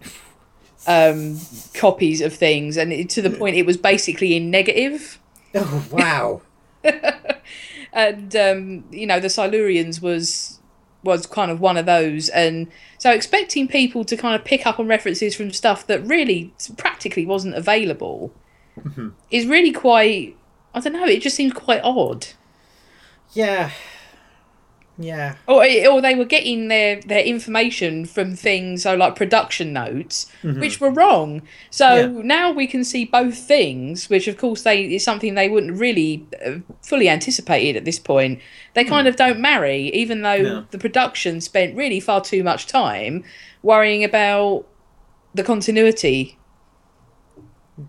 [0.87, 1.39] um,
[1.73, 5.19] copies of things, and to the point it was basically in negative.
[5.55, 6.41] Oh wow!
[7.93, 10.52] and um, you know the Silurians was
[11.03, 14.79] was kind of one of those, and so expecting people to kind of pick up
[14.79, 18.33] on references from stuff that really practically wasn't available
[18.79, 19.09] mm-hmm.
[19.29, 20.37] is really quite.
[20.73, 21.05] I don't know.
[21.05, 22.27] It just seems quite odd.
[23.33, 23.71] yeah,
[24.97, 30.27] yeah, Or, or they were getting their, their information from things, so like production notes,
[30.43, 31.41] which were wrong.
[31.71, 32.21] So Yeah.
[32.23, 36.27] now we can see both things, which of course they is something they wouldn't really
[36.45, 38.39] uh, fully anticipated at this point.
[38.75, 40.65] They kind of don't marry, even though No.
[40.69, 43.23] the production spent really far too much time
[43.63, 44.67] worrying about
[45.33, 46.37] the continuity.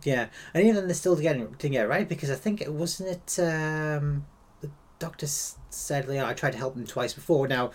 [0.04, 0.28] yeah.
[0.54, 3.38] And even then, they're still getting to get right because I think it wasn't it.
[3.42, 4.24] Um,
[4.62, 5.56] the doctor s-
[6.18, 7.46] know, I tried to help him twice before.
[7.48, 7.70] Now,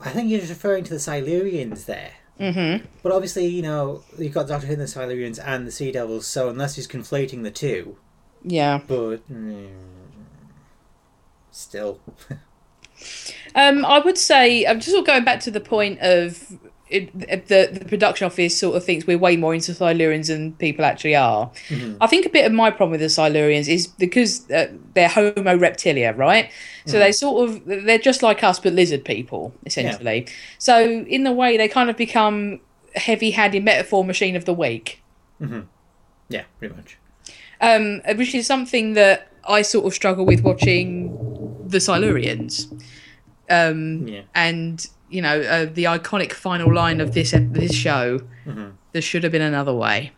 [0.00, 2.12] I think was referring to the Silurians there.
[2.40, 2.84] Mm-hmm.
[3.02, 6.26] But obviously, you know, you've got Doctor Who and the Silurians and the Sea Devils,
[6.26, 7.96] so unless he's conflating the two,
[8.44, 8.80] Yeah.
[8.86, 9.68] but mm,
[11.50, 12.00] still,
[13.54, 17.12] Um, I would say, I'm just sort of going back to the point of it,
[17.48, 21.16] the the production office sort of thinks we're way more into Silurians than people actually
[21.16, 21.50] are.
[22.00, 25.58] I think a bit of my problem with the Silurians is because uh, they're Homo
[25.58, 26.50] reptilia, right?
[26.86, 30.26] So they sort of they're just like us, but lizard people essentially.
[30.58, 32.60] So in a way, they kind of become
[32.94, 35.02] heavy-handed metaphor machine of the week
[36.28, 36.96] yeah, pretty much.
[37.60, 41.10] um, which is something that I sort of struggle with watching
[41.66, 42.70] the Silurians.
[43.50, 44.22] Um, Yeah.
[44.34, 48.20] And you know uh, the iconic final line of this this show.
[48.92, 50.12] There should have been another way.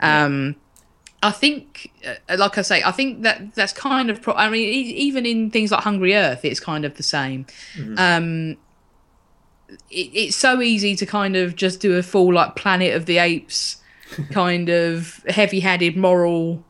[0.00, 0.56] Um,
[1.24, 1.92] I think,
[2.28, 4.20] uh, like I say, I think that that's kind of.
[4.22, 7.46] Pro- I mean, e- even in things like Hungry Earth, it's kind of the same.
[7.98, 8.56] Um,
[9.90, 13.18] it, it's so easy to kind of just do a full like Planet of the
[13.18, 13.76] Apes
[14.32, 16.64] kind of heavy-handed moral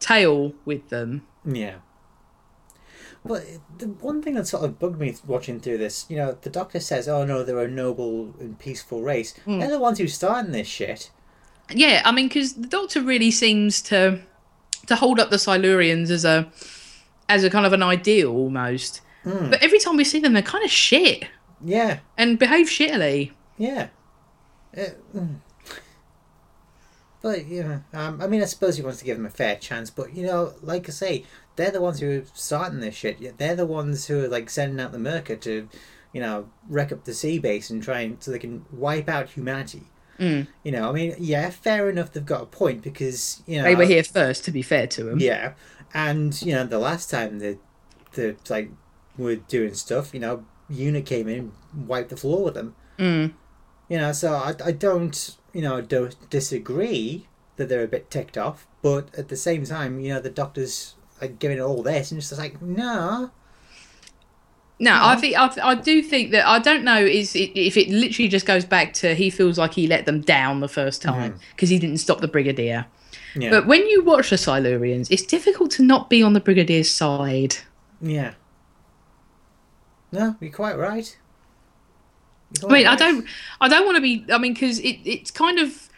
[0.00, 1.26] tale with them.
[1.44, 1.76] Yeah.
[3.24, 3.44] But
[3.78, 6.78] the one thing that sort of bugged me watching through this, you know, the Doctor
[6.80, 10.66] says, "Oh no, they're a noble and peaceful race." They're the ones who started this
[10.68, 11.10] shit.
[11.74, 14.20] Yeah, I mean, because the Doctor really seems to
[14.86, 16.52] to hold up the Silurians as a
[17.28, 19.00] as a kind of an ideal almost.
[19.24, 21.24] But every time we see them, they're kind of shit
[21.64, 23.32] Yeah, and behave shittily.
[23.56, 23.88] yeah.
[24.76, 24.82] Uh,
[25.16, 25.36] mm.
[27.22, 29.88] But yeah, um, I mean, I suppose he wants to give them a fair chance.
[29.88, 31.24] But you know, like I say,
[31.56, 33.38] they're the ones who are starting this shit.
[33.38, 35.68] They're the ones who are like sending out the Myrka to,
[36.12, 39.30] you know, wreck up the sea base and try and so they can wipe out
[39.30, 39.88] humanity.
[40.18, 40.46] Mm.
[40.62, 42.12] You know, I mean, yeah, fair enough.
[42.12, 45.04] They've got a point because you know They were here first, to be fair to
[45.04, 45.18] them.
[45.18, 45.54] Yeah,
[45.92, 47.58] and you know, the last time the
[48.12, 48.70] the like
[49.18, 52.76] were doing stuff, you know, Unit came in, and wiped the floor with them.
[52.98, 53.34] Mm.
[53.88, 58.38] You know, so I, I don't you know don't disagree that they're a bit ticked
[58.38, 62.10] off, but at the same time, you know, the doctor's like giving it all this,
[62.10, 63.30] and it's just like no,
[64.80, 67.88] No, I think I, I do think that I don't know is it, if it
[67.88, 71.12] literally just goes back to he feels like he let them down the first mm-hmm.
[71.12, 72.86] time because he didn't stop the brigadier.
[73.36, 76.90] yeah, But when you watch the Silurians, it's difficult to not be on the brigadier's
[76.90, 77.56] side.
[78.00, 78.34] yeah.
[80.12, 81.16] No, you're quite right.
[82.60, 83.26] You're I mean, quite I don't,
[83.60, 84.24] I don't want to be.
[84.32, 85.88] I mean, because it, it's kind of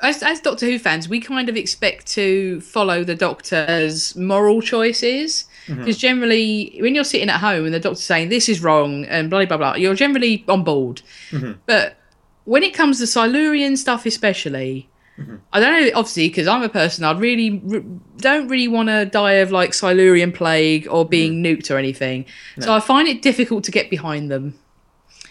[0.00, 5.46] as as Doctor Who fans, we kind of expect to follow the Doctor's moral choices.
[5.66, 5.80] Mm-hmm.
[5.80, 9.30] Because generally, when you're sitting at home and the Doctor's saying this is wrong and
[9.30, 11.02] blah blah blah, you're generally on board.
[11.30, 11.52] Mm-hmm.
[11.66, 11.96] But
[12.44, 14.88] when it comes to Silurian stuff, especially.
[15.18, 15.36] Mm-hmm.
[15.50, 17.82] I don't know, obviously, because I'm a person, I really r-
[18.18, 22.26] don't really want to die of like Silurian plague or being nuked or anything.
[22.60, 24.58] So I find it difficult to get behind them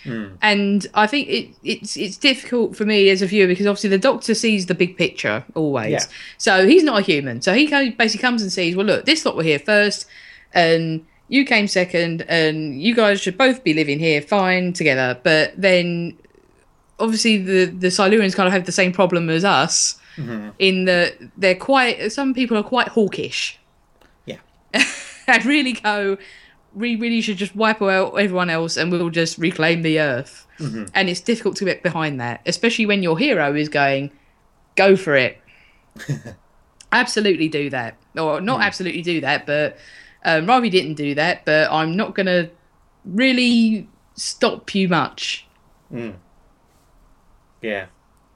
[0.06, 0.36] Hmm.
[0.44, 3.98] and I think it, it's it's difficult for me as a viewer because obviously the
[3.98, 5.91] doctor sees the big picture always.
[5.91, 6.04] Yeah.
[6.38, 7.41] So he's not a human.
[7.41, 10.06] So he basically comes and sees, well, look, this lot were here first,
[10.54, 15.20] and you came second, and you guys should both be living here fine together.
[15.24, 16.15] But then,
[17.00, 20.50] obviously, the the Silurians kind of have the same problem as us mm-hmm.
[20.60, 22.12] in that they're quite.
[22.12, 23.60] Some people are quite hawkish
[24.26, 24.38] Yeah.
[25.28, 26.18] and really go,
[26.75, 30.45] we really should just wipe out everyone else and we'll just reclaim the earth.
[30.59, 30.85] Mm-hmm.
[30.93, 34.11] And it's difficult to get behind that, especially when your hero is going,
[34.75, 35.41] go for it.
[36.91, 38.63] absolutely do that, or not mm.
[38.63, 39.77] absolutely do that, but
[40.23, 41.45] um, Ravi didn't do that.
[41.45, 42.49] But I'm not going to
[43.03, 45.45] really stop you much.
[45.91, 46.15] Mm.
[47.61, 47.88] Yeah.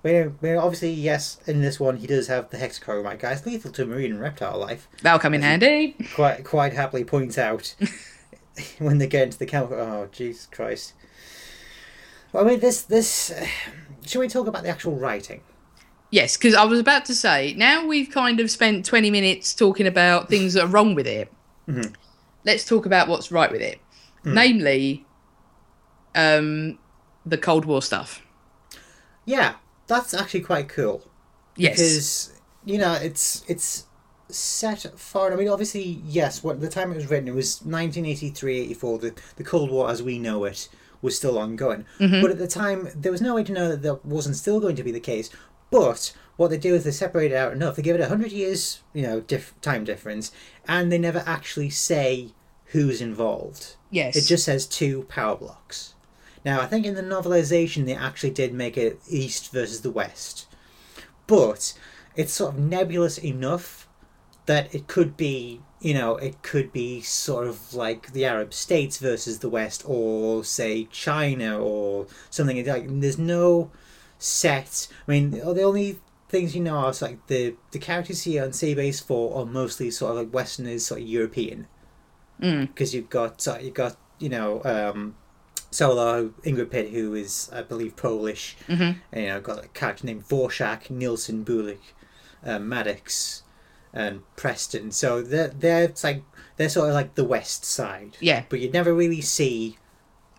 [0.02, 3.86] Well, well, obviously, yes, in this one he does have the hexachromite guys, lethal to
[3.86, 4.88] marine and reptile life.
[5.02, 5.96] That'll come in handy.
[6.16, 7.76] Quite, quite happily points out
[8.80, 9.72] when they get into the camp.
[9.72, 10.94] Oh, Jesus Christ!
[12.32, 13.34] Well, I mean, this, this.
[14.06, 15.42] Shall we talk about the actual writing?
[16.12, 19.86] Yes, because I was about to say, now we've kind of spent 20 minutes talking
[19.86, 21.32] about things that are wrong with it.
[22.46, 23.80] Let's talk about what's right with it.
[24.24, 25.06] Namely,
[26.16, 26.80] um,
[27.26, 28.26] the Cold War stuff.
[29.26, 31.04] Yeah, that's actually quite cool.
[31.56, 31.78] Yes.
[31.78, 33.86] because you know it's it's
[34.30, 35.32] set far.
[35.32, 36.44] I mean, obviously, yes.
[36.44, 38.98] What the time it was written, it was 1983, 84.
[39.00, 40.70] The the Cold War, as we know it,
[41.02, 41.86] was still ongoing.
[42.00, 42.22] Mm-hmm.
[42.22, 44.76] But at the time, there was no way to know that that wasn't still going
[44.76, 45.30] to be the case.
[45.72, 47.76] But what they do is they separate it out enough.
[47.76, 50.32] They give it a hundred years, you know, diff- time difference,
[50.68, 52.30] and they never actually say
[52.66, 53.76] who's involved.
[53.90, 54.16] yes.
[54.16, 55.96] It just says two power blocks.
[56.46, 60.48] Now, I think in the novelization they actually did make it East versus the West,
[61.28, 61.74] but
[62.16, 63.79] it's sort of nebulous enough
[64.50, 68.98] that it could be, you know, it could be sort of like the Arab states
[68.98, 72.86] versus the West, or say China, or something like.
[73.04, 73.70] There's no
[74.18, 74.88] set.
[75.08, 78.74] I mean, the only things you know are like the the characters here on Sea
[78.76, 81.68] Base Four are mostly sort of like Westerners, sort of European
[82.42, 82.68] Mm.
[82.68, 85.16] because you've got uh, you've got you know um,
[85.72, 88.96] Solow Ingrid Pitt who is I believe Polish, Mhm.
[89.12, 91.84] and you know got a character named Vorshak, Nilson, Bulic,
[92.46, 93.44] uh, Maddox,
[93.94, 94.92] and Preston.
[94.92, 96.24] So they're they're like
[96.58, 98.44] they're sort of like the West side, Yeah.
[98.50, 99.78] but you'd never really see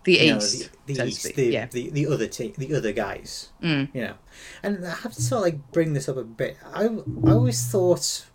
[0.03, 0.69] The you know, East.
[0.85, 1.65] the, so the East, the, yeah.
[1.67, 3.89] the the other te- the other guys, Mm.
[3.93, 4.15] you know,
[4.63, 6.57] and I have to sort of like bring this up a bit.
[6.73, 8.25] I I always thought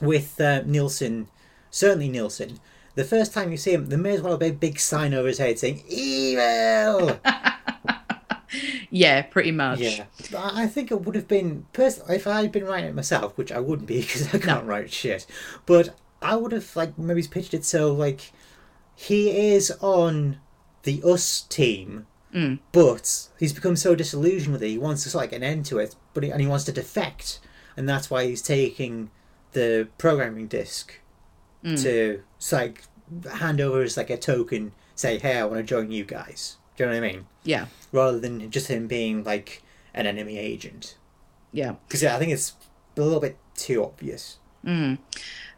[0.00, 1.28] with uh, Nilson,
[1.70, 2.60] certainly Nilson,
[2.96, 5.14] the first time you see him, there may as well have been a big sign
[5.14, 7.18] over his head saying "Evil."
[8.90, 9.80] Yeah, pretty much.
[9.80, 10.04] yeah,
[10.36, 13.50] I think it would have been personally if I had been writing it myself, which
[13.52, 15.26] I wouldn't be because I can't write shit.
[15.66, 18.32] But I would have like maybe pitched it so like
[18.94, 20.38] he is on
[20.84, 22.58] the us team, Mm.
[22.72, 24.68] but he's become so disillusioned with it.
[24.68, 27.38] He wants to like an end to it, but he, and he wants to defect,
[27.76, 29.10] and that's why he's taking
[29.52, 31.00] the programming disk
[31.64, 31.82] Mm.
[31.82, 32.22] to
[32.54, 32.82] like
[33.32, 36.84] hand over as like a token, say, "Hey, I want to join you guys." Do
[36.84, 37.26] you know what I mean?
[37.44, 37.66] Yeah.
[37.92, 39.62] Rather than just him being like
[39.94, 40.96] an enemy agent,
[41.52, 41.74] Yeah.
[41.88, 42.52] because yeah, I think it's
[42.96, 44.38] a little bit too obvious.
[44.64, 44.98] Mm.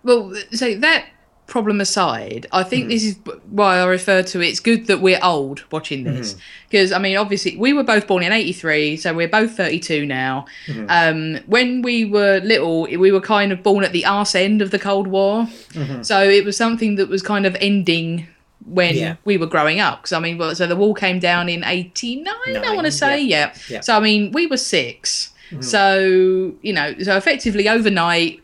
[0.05, 1.07] Well, so that
[1.49, 2.89] problem aside, I think Hmm.
[2.91, 3.17] this is
[3.51, 4.49] why I refer to it.
[4.49, 6.39] It's good that we're old watching this Hmm.
[6.69, 10.45] because I mean, obviously, we were both born in '83, so we're both 32 now.
[10.67, 10.85] Hmm.
[10.91, 14.71] Um, when we were little, we were kind of born at the arse end of
[14.71, 16.03] the Cold War, Mm-hmm.
[16.03, 18.27] so it was something that was kind of ending
[18.67, 19.17] when Yeah.
[19.25, 20.03] we were growing up.
[20.03, 23.21] Because I mean, well, so the wall came down in '89, I want to say,
[23.23, 23.55] yeah.
[23.69, 23.81] Yeah.
[23.81, 25.63] So I mean, we were 6 Mm-hmm.
[25.63, 28.43] So you know, so effectively overnight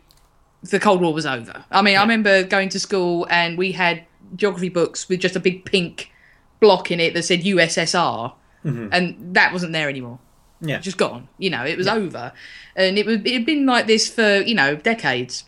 [0.63, 1.63] the Cold War was over.
[1.69, 4.03] I mean, I remember going to school and we had
[4.35, 6.11] geography books with just a big pink
[6.59, 10.17] block in it that said USSR, and that wasn't there anymore.
[10.61, 10.69] Mm-hmm.
[10.69, 10.79] Yeah.
[10.79, 11.27] Just gone.
[11.37, 12.31] You know, it was over,
[12.75, 15.43] and it was it had been like this for you know decades.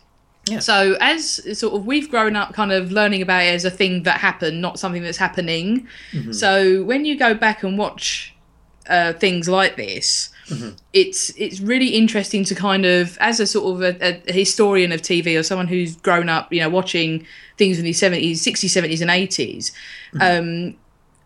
[0.50, 0.58] Yeah.
[0.60, 4.02] So as sort of we've grown up, kind of learning about it as a thing
[4.04, 5.86] that happened, not something that's happening.
[6.12, 6.32] Mm-hmm.
[6.32, 8.34] So when you go back and watch
[8.88, 10.76] uh, things like this, Mm-hmm.
[10.94, 15.02] it's it's really interesting to kind of as a sort of a, a historian of
[15.02, 17.26] TV or someone who's grown up, you know, watching
[17.58, 19.72] things in the seventies, sixties, seventies, and 80s
[20.14, 20.22] Mm-hmm.
[20.22, 20.76] Um,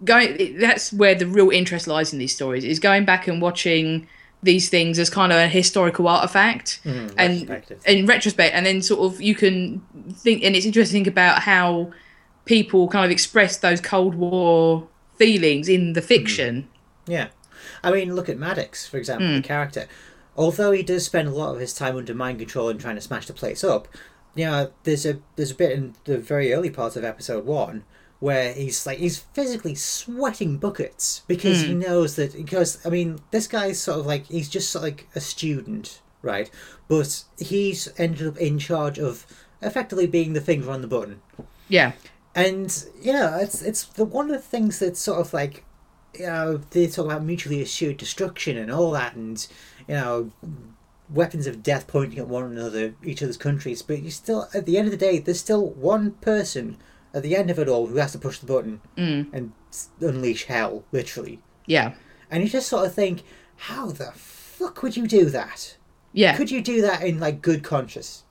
[0.05, 4.09] going that's where the real interest lies in these stories is going back and watching
[4.43, 7.49] these things as kind of a historical artifact and
[7.87, 9.81] in retrospect and then sort of you can
[10.15, 11.93] think and it's interesting to think about how
[12.45, 16.69] people kind of express those cold war feelings in the fiction
[17.07, 17.29] Yeah.
[17.85, 19.37] I mean, look at Maddox, for example, Hmm.
[19.37, 19.87] the character.
[20.37, 23.01] Although he does spend a lot of his time under mind control and trying to
[23.01, 23.87] smash the place up,
[24.35, 27.85] you know, there's a there's a bit in the very early part of episode one
[28.23, 31.69] where he's like he's physically sweating buckets because Hmm.
[31.69, 34.91] he knows that because I mean this guy's sort of like he's just sort of
[34.91, 36.49] like a student, right?
[36.87, 39.27] But he's ended up in charge of
[39.61, 41.21] effectively being the finger on the button
[41.69, 41.93] yeah
[42.35, 45.65] and you know it's it's the one of the things that's sort of like
[46.19, 49.47] you know they talk about mutually assured destruction and all that and
[49.89, 50.31] you know
[51.09, 54.77] weapons of death pointing at one another each other's countries but you still at the
[54.79, 56.77] end of the day there's still one person
[57.15, 59.27] at the end of it all who has to push the button Mm.
[59.33, 59.53] and
[60.01, 61.93] unleash hell literally yeah
[62.31, 63.23] and you just sort of think
[63.57, 65.77] how the fuck would you do that
[66.13, 66.37] Yeah.
[66.37, 68.25] Could you do that in like good conscience?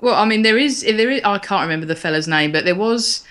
[0.00, 2.74] Well, I mean, there is there is I can't remember the fella's name, but there
[2.74, 3.22] was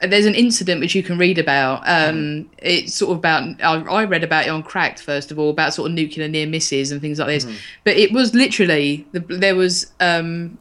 [0.00, 1.82] there's an incident which you can read about.
[1.86, 5.50] Um, It's sort of about I, I read about it on Cracked first of all
[5.50, 7.46] about sort of nuclear near misses and things like this.
[7.84, 10.56] But it was literally the, there was um,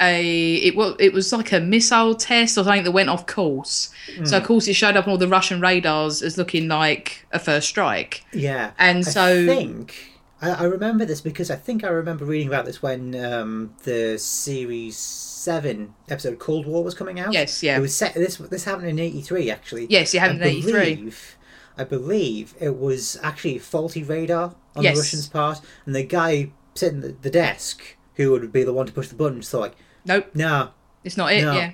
[0.00, 3.90] a it was it was like a missile test or something that went off course.
[4.24, 7.38] So of course it showed up on all the Russian radars as looking like a
[7.38, 8.24] first strike.
[8.32, 8.72] Yeah.
[8.78, 9.94] And so I so- think
[10.40, 14.18] I, I remember this because I think I remember reading about this when um, the
[14.18, 17.32] series seven episode Cold War was coming out.
[17.32, 17.76] Yes, yeah.
[17.76, 18.14] It was set.
[18.14, 19.86] This this happened in '83 actually.
[19.90, 21.12] Yes, it happened I in '83.
[21.76, 24.94] I believe it was actually faulty radar on Yes.
[24.96, 28.86] the Russians' part, and the guy sitting at the desk who would be the one
[28.86, 29.76] to push the buttons thought, like,
[30.08, 30.70] Nope, no,
[31.04, 31.42] it's not it.
[31.42, 31.52] No.
[31.52, 31.70] Yeah.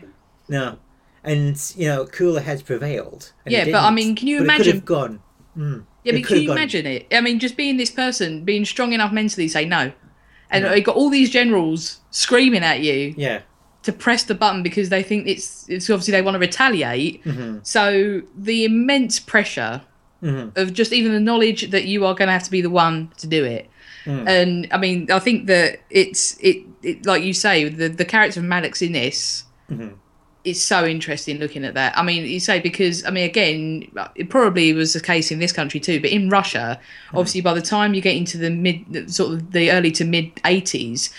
[0.48, 0.78] no,
[1.22, 3.32] and you know, cooler heads prevailed.
[3.46, 5.20] Yeah, but I mean, can you But It could have gone.
[5.56, 7.06] Mm, Yeah, but can you gone- imagine it?
[7.12, 9.92] I mean, just being this person, being strong enough mentally say no.
[10.50, 10.74] And No.
[10.74, 13.40] you got all these generals screaming at you Yeah.
[13.84, 17.24] to press the button because they think it's it's obviously they want to retaliate.
[17.24, 17.58] Mm-hmm.
[17.62, 19.82] So the immense pressure
[20.24, 20.56] Mhm.
[20.56, 23.10] of just even the knowledge that you are going to have to be the one
[23.18, 23.68] to do it.
[24.06, 24.28] Mm.
[24.28, 28.40] And I mean, I think that it's it, it like you say the the character
[28.40, 29.92] of Maddox in this Mhm.
[30.44, 31.96] is so interesting looking at that.
[31.96, 35.52] I mean, you say because I mean again, it probably was the case in this
[35.52, 36.78] country too, but in Russia,
[37.14, 40.34] obviously by the time you get into the mid sort of the early to mid
[40.44, 41.10] 80s,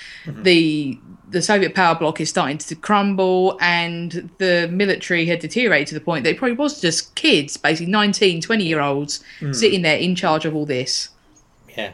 [0.43, 0.97] the
[1.30, 6.01] the Soviet power bloc is starting to crumble and the military had deteriorated to the
[6.01, 9.51] point that it probably was just kids, basically 19, 20 year olds hmm.
[9.51, 11.09] sitting there in charge of all this.
[11.76, 11.93] Yeah.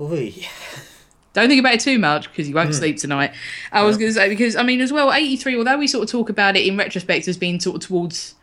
[0.00, 0.34] Oy.
[1.34, 2.74] Don't think about it too much because you won't hmm.
[2.74, 3.32] sleep tonight.
[3.72, 5.56] I was going to say because I mean as well, eighty three.
[5.56, 8.36] Although we sort of talk about it in retrospect as being sort of towards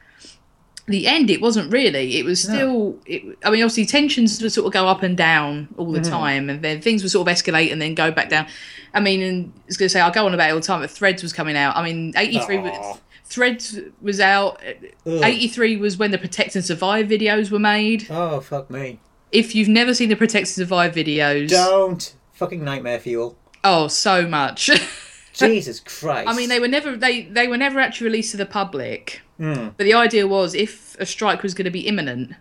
[0.88, 2.18] the end, it wasn't really.
[2.18, 2.98] It was still.
[3.06, 6.12] It, I mean, obviously tensions would sort of go up and down all the mm-hmm.
[6.12, 8.48] time, and then things would sort of escalate and then go back down.
[8.94, 10.66] I mean, and I was going to say I'll go on about it all the
[10.66, 10.82] time.
[10.82, 11.76] But Threads was coming out.
[11.76, 12.58] I mean, eighty three.
[12.58, 12.98] Aw.
[13.26, 14.62] Threads was out.
[15.06, 15.22] Ugh.
[15.24, 18.08] Eighty three was when the Protect and Survive videos were made.
[18.10, 19.00] Oh fuck me!
[19.32, 23.38] If you've never seen the Protect and Survive videos, Don't fucking nightmare fuel.
[23.64, 24.70] oh, so much.
[25.34, 26.28] Jesus Christ!
[26.28, 29.22] I mean, they were never they they were never actually released to the public.
[29.42, 29.74] Mm.
[29.76, 32.34] But the idea was, if a strike was going to be imminent,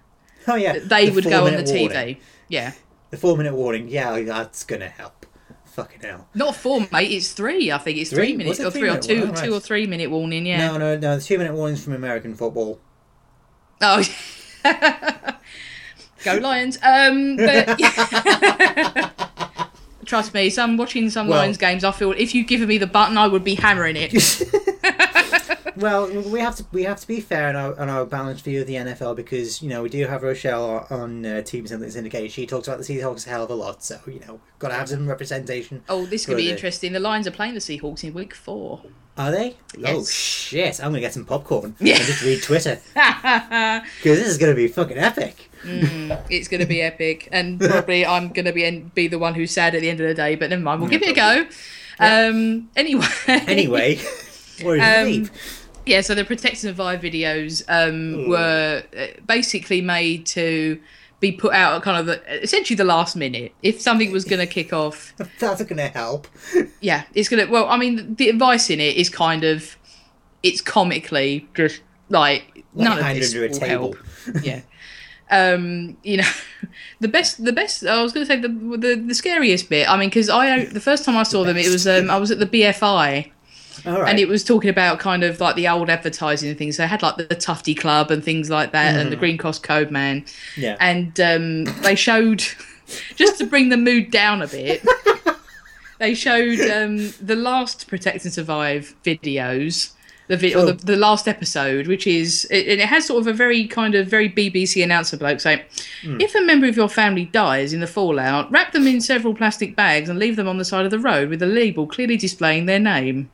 [0.46, 0.78] Oh yeah.
[0.78, 1.94] they the would go on the four-minute TV.
[1.94, 2.16] warning.
[2.48, 2.72] Yeah,
[3.10, 3.88] The four minute warning.
[3.88, 5.24] Yeah, that's gonna help.
[5.64, 6.28] Fucking hell.
[6.34, 7.10] not four, mate.
[7.12, 7.70] It's three.
[7.72, 8.26] I think it's Three?
[8.30, 9.44] three, minutes it or three or three-minute two, warning?
[9.50, 10.44] two or three minute warning.
[10.46, 10.66] Yeah.
[10.68, 11.16] No, no, no.
[11.16, 12.80] The two minute warnings from American football.
[13.80, 14.02] Oh.
[16.24, 16.76] Go Lions.
[16.82, 17.78] Um, but
[20.04, 22.86] trust me, some watching some Well- Lions games, I feel if you given me the
[22.86, 24.12] button, I would be hammering it.
[25.80, 28.60] Well, we have to we have to be fair on our, on our balanced view
[28.60, 32.30] of the NFL because you know we do have Rochelle on uh, Team Something's Indicated.
[32.32, 34.74] She talks about the Seahawks a hell of a lot, so you know got to
[34.74, 35.82] have some representation.
[35.88, 36.92] Oh, this could be the- interesting.
[36.92, 38.82] The Lions are playing the Seahawks in week four.
[39.18, 39.56] Are they?
[39.84, 40.78] Oh shit!
[40.80, 41.96] I'm gonna get some popcorn Yeah.
[41.96, 45.50] and just read Twitter because this is gonna be fucking epic.
[45.62, 49.50] It's going to be epic, and probably I'm going to be be the one who's
[49.50, 50.34] sad at the end of the day.
[50.34, 51.44] But never mind, we'll give it a go.
[51.98, 53.98] Um, anyway, Anyway,
[54.64, 55.28] Um?
[55.86, 56.00] Yeah.
[56.00, 60.80] So the Protect and Survive videos um, were uh, basically made to
[61.20, 63.52] be put out at kind of the, essentially the last minute.
[63.62, 66.26] If something was going to kick off, That's gonna help.
[66.80, 67.52] yeah, it's going to.
[67.52, 69.76] Well, I mean, the advice in it is kind of,
[70.42, 73.96] it's comically just like none of this will help.
[74.42, 74.62] yeah.
[75.30, 76.30] Um, you know,
[76.98, 77.84] the best, the best.
[77.84, 79.88] I was going to say the, the the scariest bit.
[79.88, 82.30] I mean, because I the first time I saw them, it was um, I was
[82.30, 83.30] at the BFI,
[83.84, 84.08] right.
[84.08, 86.76] and it was talking about kind of like the old advertising and things.
[86.76, 89.60] They had like the, the Tufty Club and things like that, and the Green Cross
[89.60, 90.24] Code Man,
[90.56, 90.76] yeah.
[90.80, 92.38] and um, they showed
[93.16, 94.86] just to bring the mood down a bit.
[95.98, 99.92] they showed um, the last Protect and Survive videos.
[100.28, 103.26] The, vi- or the, the last episode, which is, it, and it has sort of
[103.26, 105.60] a very kind of very BBC announcer bloke saying,
[106.04, 109.74] if a member of your family dies in the fallout, wrap them in several plastic
[109.74, 112.66] bags and leave them on the side of the road with a label clearly displaying
[112.66, 113.28] their name.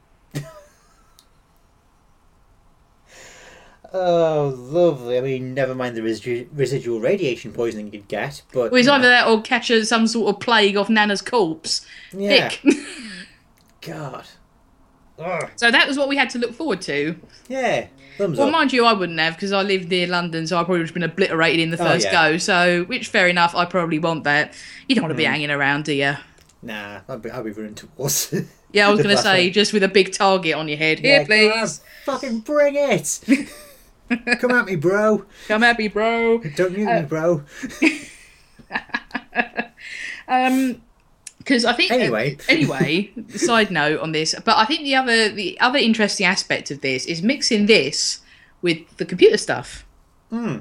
[3.93, 5.16] Oh, lovely.
[5.18, 9.09] I mean, never mind the residu- residual radiation poisoning you'd get, but Well, it's either
[9.09, 11.87] that or catch a, some sort of plague off Nana's corpse.
[12.12, 12.49] yeah.
[12.49, 12.74] Thick.
[13.82, 14.24] God.
[15.18, 15.49] Ugh.
[15.57, 17.16] so that was what we had to look forward to.
[17.49, 17.87] Yeah.
[18.18, 18.53] Thumbs Well, up.
[18.53, 20.95] mind you, I wouldn't have because I lived near London, so I probably would have
[20.95, 22.30] been obliterated in the Oh, first yeah.
[22.32, 22.37] go.
[22.39, 24.53] So, which fair enough, I probably want that.
[24.89, 25.30] You don't want to be Mm.
[25.30, 26.14] hanging around, do you?
[26.62, 28.34] Nah, I'd be, I'll be running towards.
[28.72, 30.99] Yeah, I was going to say just with a big target on your head.
[30.99, 33.20] Here, Yeah, please, fucking bring it.
[34.39, 35.25] come at me, bro.
[35.49, 36.39] come at me, bro.
[36.57, 37.43] Don't mute Uh, me, bro.
[40.29, 40.83] Um,
[41.39, 42.37] because I think Anyway.
[42.49, 46.81] anyway, side note on this, but I think the other the other interesting aspect of
[46.81, 48.21] this is mixing this
[48.63, 49.87] with the computer stuff.
[50.31, 50.59] Hmm.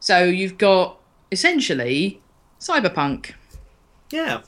[0.00, 0.98] So you've got
[1.30, 2.22] essentially
[2.58, 3.32] cyberpunk.
[4.10, 4.40] Yeah,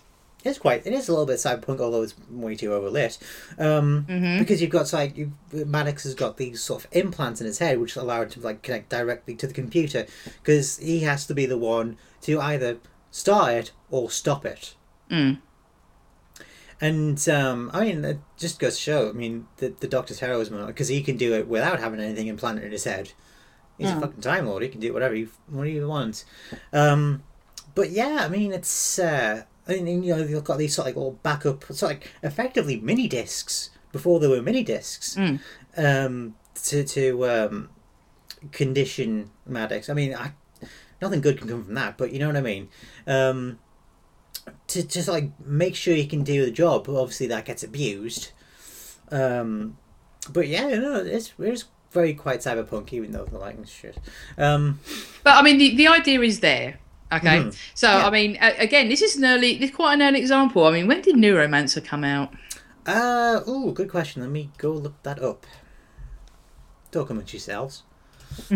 [0.50, 0.86] it's quite.
[0.86, 3.18] It is a little bit cyberpunk, although it's way too overlit.
[3.58, 4.04] Um,
[4.38, 7.78] Because you've got like you, Maddox has got these sort of implants in his head,
[7.80, 10.06] which allow him to like connect directly to the computer.
[10.42, 12.78] Because he has to be the one to either
[13.10, 14.74] start it or stop it.
[15.10, 15.38] Mm.
[16.80, 19.08] And um, I mean, it just goes to show.
[19.08, 22.64] I mean, the the Doctor's heroism because he can do it without having anything implanted
[22.64, 23.12] in his head.
[23.78, 24.00] He's a Mm.
[24.00, 24.62] fucking time lord.
[24.62, 26.24] He can do whatever he whatever he wants.
[26.72, 27.22] Um,
[27.74, 28.98] but yeah, I mean, it's.
[28.98, 31.88] Uh, I mean, you know, they've got these sort of like all backup, sort of
[31.88, 35.16] like effectively mini discs before there were mini discs.
[35.16, 35.40] Mm.
[35.76, 37.68] Um, to to um,
[38.52, 39.88] condition Maddox.
[39.88, 40.32] I mean, I,
[41.00, 42.68] nothing good can come from that, but you know what I mean.
[43.06, 43.58] Um,
[44.68, 46.88] to just like make sure he can do the job.
[46.88, 48.30] Obviously, that gets abused.
[49.10, 49.78] Um,
[50.30, 53.98] but yeah, no, it's it's very quite cyberpunk, even though the lighting's shit.
[54.36, 54.80] Um,
[55.22, 56.78] But I mean, the, the idea is there.
[57.12, 57.56] Okay, Mhm.
[57.74, 58.06] so Yeah.
[58.06, 60.64] I mean, again, this is an early, this is quite an early example.
[60.66, 62.32] I mean, when did Neuromancer come out?
[62.86, 64.22] uh, oh, good question.
[64.22, 65.46] Let me go look that up.
[66.92, 67.82] Talk amongst yourselves.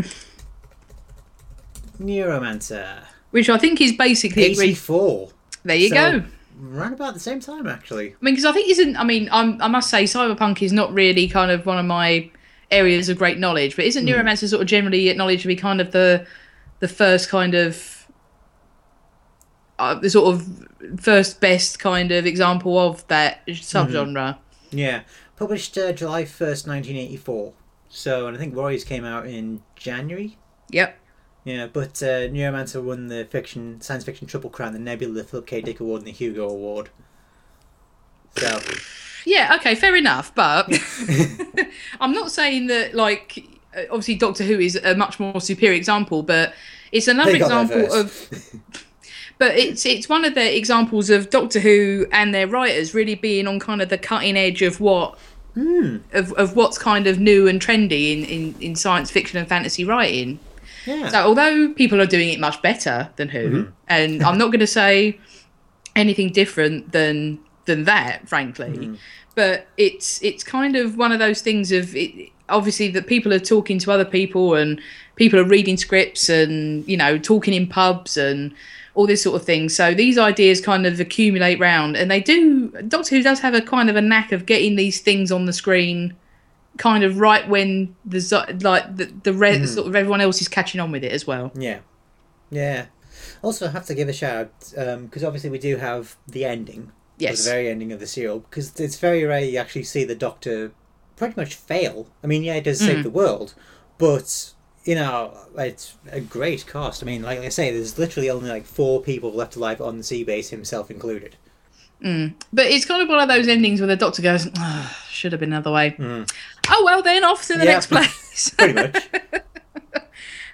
[2.00, 3.04] Neuromancer.
[3.30, 5.30] Which I think is basically re- 84.
[5.64, 6.24] there you So- go.
[6.62, 8.10] Right about the same time, actually.
[8.10, 8.94] I mean, because I think isn't.
[8.96, 12.28] I mean, I'm, I must say, cyberpunk is not really kind of one of my
[12.70, 13.76] areas of great knowledge.
[13.76, 16.26] But isn't Neuromancer sort of generally acknowledged to be kind of the
[16.80, 17.99] the first kind of
[19.80, 20.66] uh, the sort of
[21.00, 24.36] first best kind of example of that subgenre?
[24.70, 25.02] Yeah.
[25.36, 27.52] Published uh, July 1st, 1984.
[27.88, 30.36] So, and I think Warriors came out in January.
[30.70, 30.96] Yep.
[31.44, 35.46] Yeah, but uh, Neuromancer won the fiction science fiction triple crown, the Nebula, the Philip
[35.46, 35.62] K.
[35.62, 36.90] Dick Award, and the Hugo Award.
[38.36, 38.60] So,
[39.24, 39.56] Yeah.
[39.56, 39.74] Okay.
[39.74, 40.34] Fair enough.
[40.34, 40.68] But
[42.00, 46.22] I'm not saying that like uh, obviously Doctor Who is a much more superior example,
[46.22, 46.54] but
[46.92, 48.84] it's another They got there example of.
[49.40, 53.46] But it's it's one of the examples of Doctor Who and their writers really being
[53.48, 55.18] on kind of the cutting edge of what
[56.12, 59.84] of, of what's kind of new and trendy in, in, in science fiction and fantasy
[59.84, 60.38] writing.
[60.86, 61.08] yeah.
[61.08, 63.70] So although people are doing it much better than Who, Mm-hmm.
[63.88, 65.18] and I'm not going to say
[65.96, 68.94] anything different than than that, frankly, Mm-hmm.
[69.34, 73.38] but it's it's kind of one of those things of it, obviously that people are
[73.54, 74.80] talking to other people and
[75.16, 78.52] people are reading scripts and you know talking in pubs and
[78.94, 79.68] all this sort of thing.
[79.68, 82.68] So these ideas kind of accumulate round, and they do.
[82.88, 85.52] Doctor Who does have a kind of a knack of getting these things on the
[85.52, 86.16] screen,
[86.78, 88.18] kind of right when the
[88.62, 89.64] like the the re- Mm-hmm.
[89.66, 91.52] sort of everyone else is catching on with it as well.
[91.54, 91.80] Yeah.
[92.50, 92.86] Yeah.
[93.42, 94.36] Also, have to give a shout
[94.76, 96.90] out because obviously we do have the ending.
[97.18, 97.44] Yes.
[97.44, 100.72] The very ending of the serial because it's very rare you actually see the Doctor
[101.16, 102.08] pretty much fail.
[102.24, 103.02] I mean, yeah, it does save Mm.
[103.02, 103.54] the world,
[103.98, 104.52] but
[104.84, 107.02] you know, it's a great cost.
[107.02, 110.04] I mean, like I say, there's literally only like four people left alive on the
[110.04, 111.36] sea base, himself included.
[112.02, 115.40] But it's kind of one of those endings where the doctor goes, "Ah, should have
[115.40, 115.94] been another way.
[115.98, 116.30] Mm.
[116.70, 117.72] Oh well, then off to the Yeah.
[117.72, 118.50] next place.
[118.58, 119.06] Pretty much.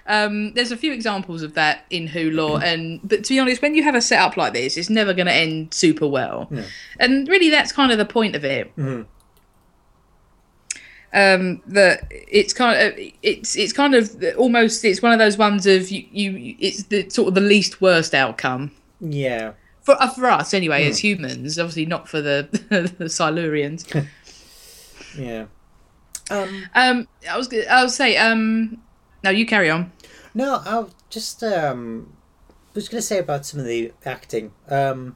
[0.07, 3.61] um, there's a few examples of that in Who lore, and but to be honest,
[3.61, 6.47] when you have a setup like this, it's never going to end super well.
[6.51, 6.63] Yeah.
[6.99, 8.75] And really, that's kind of the point of it.
[8.75, 9.05] Mhm.
[11.13, 12.93] Um, that it's kind of
[13.23, 17.09] it's it's kind of almost it's one of those ones of you, you it's the
[17.09, 19.53] sort of the least worst outcome Yeah.
[19.83, 21.57] for uh, for us anyway as humans.
[21.57, 22.49] Obviously, not for the
[22.99, 23.85] the Silurians.
[25.17, 25.45] Yeah.
[26.29, 28.81] Um, Um, I was I was say um,
[29.23, 29.91] no, you carry on.
[30.35, 32.13] no, I was just um,
[32.73, 34.51] was going to say about some of the acting.
[34.69, 35.15] Um,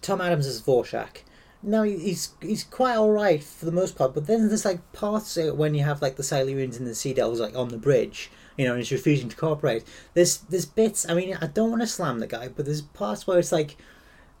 [0.00, 1.18] Tom Adams as Vorshak.
[1.66, 4.92] No, he- he's he's quite all right for the most part, but then there's like
[4.92, 8.30] parts when you have like the Silurians and the Sea Devils like on the bridge,
[8.56, 9.82] you know, and he's refusing to cooperate.
[10.14, 11.06] There's there's bits.
[11.08, 13.76] I mean, I don't want to slam the guy, but there's parts where it's like.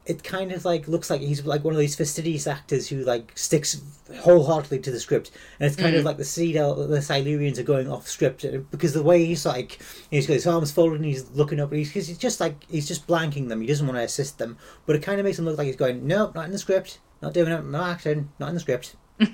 [0.08, 3.32] It kind of like looks like he's like one of these fastidious actors who like
[3.34, 3.82] sticks
[4.20, 7.90] wholeheartedly to the script, and it's kind of like the Sea the Silurians are going
[7.90, 11.28] off script uh, because the way he's like he's got his arms folded and he's
[11.32, 13.60] looking up, he's, he's just like he's just blanking them.
[13.60, 14.56] He doesn't want to assist them,
[14.86, 17.00] but it kind of makes him look like he's going, no, not in the script,
[17.22, 18.96] not doing it, no acting, not in the script.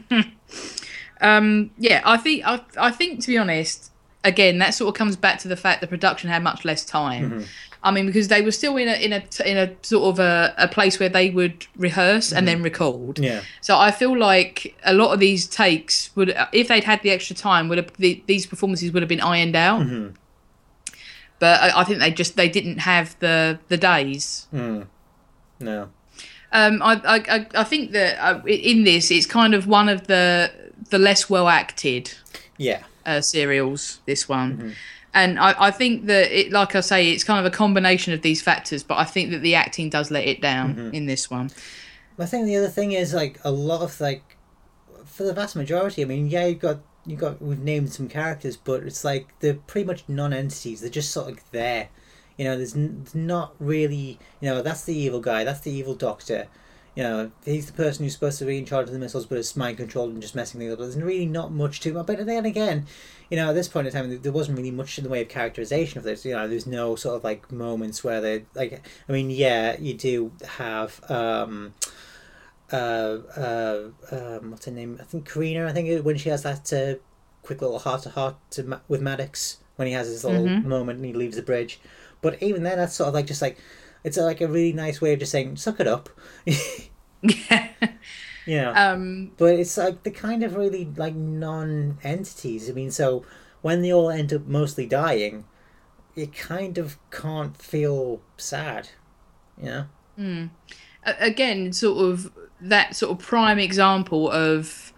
[1.22, 3.92] Um, yeah, I think I, I think to be honest,
[4.24, 7.46] again, that sort of comes back to the fact the production had much less time.
[7.84, 10.52] I mean, because they were still in a in a in a sort of a,
[10.58, 13.18] a place where they would rehearse and then record.
[13.18, 17.10] Yeah, So I feel like a lot of these takes would, if they'd had the
[17.10, 19.86] extra time, would have the, these performances would have been ironed out.
[21.38, 24.46] But I, I think they just they didn't have the the days.
[24.52, 24.86] Mm.
[25.60, 25.88] No.
[26.52, 30.06] Um, I, I, I- I think that uh, in this, it's kind of one of
[30.06, 30.50] the
[30.90, 32.12] the less well acted
[32.58, 32.82] Yeah.
[33.06, 34.00] uh, serials.
[34.06, 34.70] This one, Mm-hmm.
[35.14, 38.20] and I, I think that it, like I say, it's kind of a combination of
[38.22, 38.82] these factors.
[38.82, 40.94] But I think that the acting does let it down Mm-hmm.
[40.94, 41.50] in this one.
[42.18, 44.22] I think the other thing is like a lot of like
[45.04, 46.02] for the vast majority.
[46.02, 49.26] I mean, yeah, you've got you have got we've named some characters, but it's like
[49.40, 50.82] they're pretty much non-entities.
[50.82, 51.88] They're just sort of there.
[52.38, 54.18] You know, there's, n- there's not really.
[54.40, 55.44] You know, that's the evil guy.
[55.44, 56.48] That's the evil doctor.
[56.94, 59.38] You know, he's the person who's supposed to be in charge of the missiles, but
[59.38, 60.78] it's mind controlled and just messing things up.
[60.78, 62.06] There's really not much to it.
[62.06, 62.86] But then again,
[63.30, 65.28] you know, at this point in time, there wasn't really much in the way of
[65.30, 66.24] characterization of this.
[66.26, 68.82] You know, there's no sort of like moments where they like.
[69.08, 71.00] I mean, yeah, you do have.
[71.10, 71.72] um
[72.72, 73.78] uh, uh,
[74.10, 74.96] um, what's her name?
[75.00, 75.66] I think Karina.
[75.66, 76.94] I think it- when she has that uh,
[77.42, 80.64] quick little heart to heart Ma- with Maddox when he has his little Mhm.
[80.64, 81.80] moment and he leaves the bridge.
[82.22, 83.58] But even then, that's sort of like just like
[84.04, 86.08] it's like a really nice way of just saying suck it up.
[87.22, 87.68] Yeah.
[88.46, 88.72] you know.
[88.74, 92.68] um, but it's like the kind of really like non-entities.
[92.68, 93.24] I mean, so
[93.60, 95.44] when they all end up mostly dying,
[96.16, 98.88] you kind of can't feel sad.
[99.56, 99.84] You know.
[100.18, 100.50] mm.
[101.04, 104.91] Again, sort of that sort of prime example of.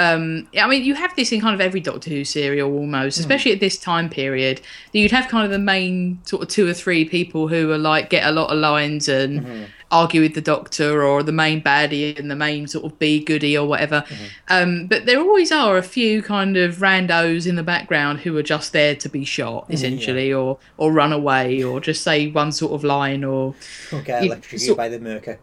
[0.00, 3.52] Um, I mean, you have this in kind of every Doctor Who serial almost, especially
[3.52, 4.60] at this time period.
[4.92, 8.08] You'd have kind of the main sort of two or three people who are like
[8.10, 12.30] get a lot of lines and argue with the Doctor, or the main baddie and
[12.30, 14.04] the main sort of be goody or whatever.
[14.48, 18.42] Um, but there always are a few kind of randos in the background who are
[18.42, 22.72] just there to be shot, essentially, or or run away, or just say one sort
[22.72, 23.54] of line, or
[23.92, 25.38] Or get You- electrocuted so- by the Myrka.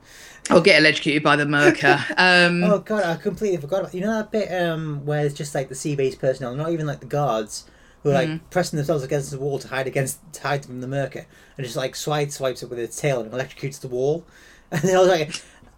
[0.50, 2.04] Or get electrocuted by the Myrka.
[2.18, 5.54] Um, Oh god, I completely forgot about you know that bit um where it's just
[5.54, 7.66] like the sea based personnel, not even like the guards,
[8.04, 8.40] who are like Mm.
[8.50, 11.26] pressing themselves against the wall to hide against to hide from the Myrka,
[11.58, 14.26] and just like swipes swipes it with its tail and electrocutes the wall,
[14.72, 15.34] and they're all like,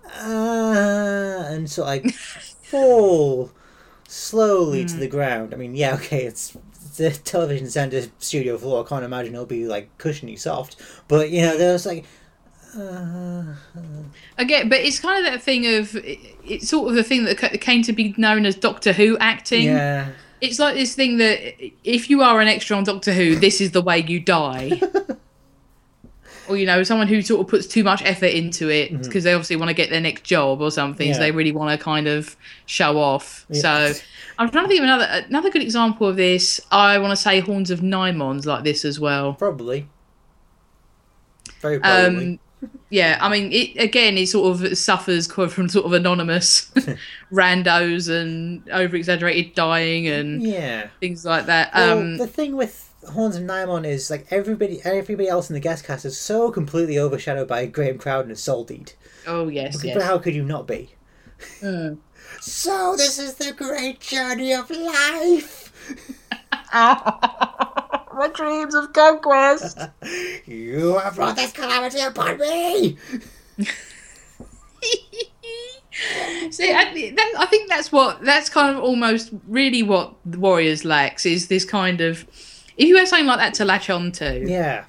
[0.05, 2.09] ah, and so like
[2.63, 3.51] fall
[4.07, 5.53] slowly to the ground.
[5.53, 6.55] I mean, yeah, okay, it's.
[6.97, 8.83] the television center studio floor.
[8.85, 10.75] I can't imagine it'll be like cushiony soft,
[11.07, 12.05] but you know, there's like,
[14.37, 17.81] Again, but it's kind of that thing of it's sort of the thing that came
[17.83, 19.65] to be known as Doctor Who acting.
[19.65, 20.09] yeah,
[20.41, 23.71] It's like this thing that if you are an extra on Doctor Who, this is
[23.71, 24.81] the way you die.
[26.49, 29.33] or you know, someone who sort of puts too much effort into it because they
[29.33, 31.07] obviously want to get their next job or something.
[31.07, 31.13] Yeah.
[31.13, 33.45] So they really want to kind of show off.
[33.49, 33.61] Yeah.
[33.61, 33.99] So
[34.37, 36.59] I'm trying to think of another another good example of this.
[36.71, 39.33] I want to say Horns of Nimon's like this as well.
[39.33, 39.87] probably.
[41.61, 42.31] Very probably.
[42.33, 42.39] Um,
[42.89, 46.71] yeah, I mean, it again, it sort of suffers from sort of anonymous
[47.31, 50.87] randos and over exaggerated dying and yeah.
[50.99, 51.71] things like that.
[51.73, 55.59] Well, Um, the thing with Horns of Nimon is like everybody, everybody else in the
[55.59, 58.93] guest cast is so completely overshadowed by Graham Crowden as Soldeed.
[59.27, 60.03] oh yes, But yes.
[60.03, 60.89] how could you not be?
[61.61, 61.97] Mm.
[62.41, 65.73] So this is the great journey of life.
[68.19, 69.77] My dreams of conquest.
[70.45, 72.97] You have brought this calamity upon me.
[76.51, 80.83] See, I, that, I think that's what that's kind of almost really what the Warriors
[80.85, 82.25] lacks is this kind of.
[82.77, 84.85] If you had something like that to latch on to, Yeah.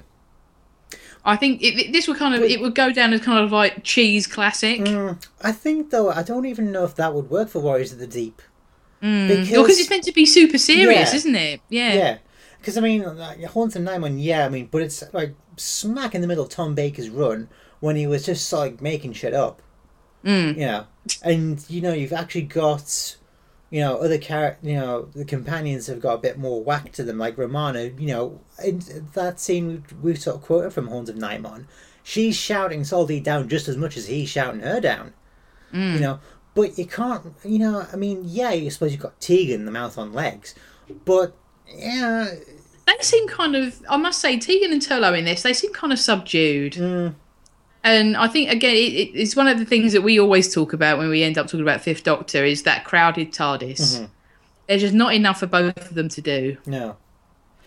[1.23, 3.51] I think it, it- this would kind of it would go down as kind of
[3.51, 4.79] like cheese classic.
[4.81, 7.99] Mm, I think though I don't even know if that would work for Warriors of
[7.99, 8.41] the Deep.
[9.03, 9.27] Mm.
[9.27, 11.15] Because- Because it's meant to be super serious, Yeah.
[11.15, 11.61] isn't it?
[11.69, 11.93] Yeah.
[11.93, 12.17] Yeah.
[12.61, 16.21] Because I mean, like, Horns of Nimon, yeah, I mean, but it's like smack in
[16.21, 17.49] the middle of Tom Baker's run
[17.79, 19.63] when he was just like making shit up.
[20.23, 20.55] Mm.
[20.55, 20.85] you know,
[21.23, 23.17] and you know you've actually got,
[23.71, 27.03] you know, other char- you know, the companions have got a bit more whack to
[27.03, 27.85] them, like Romana.
[27.97, 28.83] You know, in
[29.13, 31.65] that scene we sort of quoted from Horns of Nimon,
[32.03, 35.13] she's shouting Soldeed down just as much as he's shouting her down.
[35.73, 35.93] Mm.
[35.95, 36.19] You know,
[36.53, 37.33] but you can't.
[37.43, 40.53] You know, I mean, yeah, you suppose you've got Tegan, the mouth on legs,
[41.03, 41.35] but
[41.75, 42.27] yeah,
[42.87, 45.93] They seem kind of, I must say, Tegan and Turlough in this, they seem kind
[45.93, 46.73] of subdued.
[46.73, 47.13] mm,
[47.83, 50.73] And I think, again, it, it, it's one of the things that we always talk
[50.73, 53.99] about when we end up talking about Fifth Doctor is that crowded TARDIS.
[54.01, 54.09] Mhm.
[54.67, 56.57] There's just not enough for both of them to do.
[56.65, 56.95] no,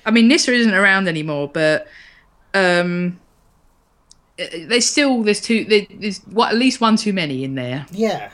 [0.06, 1.86] I mean, Nyssa isn't around anymore, but
[2.54, 3.18] um,
[4.36, 7.86] there's still there's two there's what at least one too many in there.
[7.90, 8.30] yeah.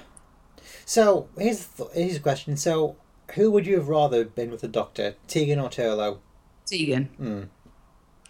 [0.84, 2.56] So here's the th- here's a question.
[2.56, 2.96] So
[3.34, 6.18] who would you have rather been with the Doctor, Tegan or Turlough?
[6.66, 7.48] Tegan, Mm,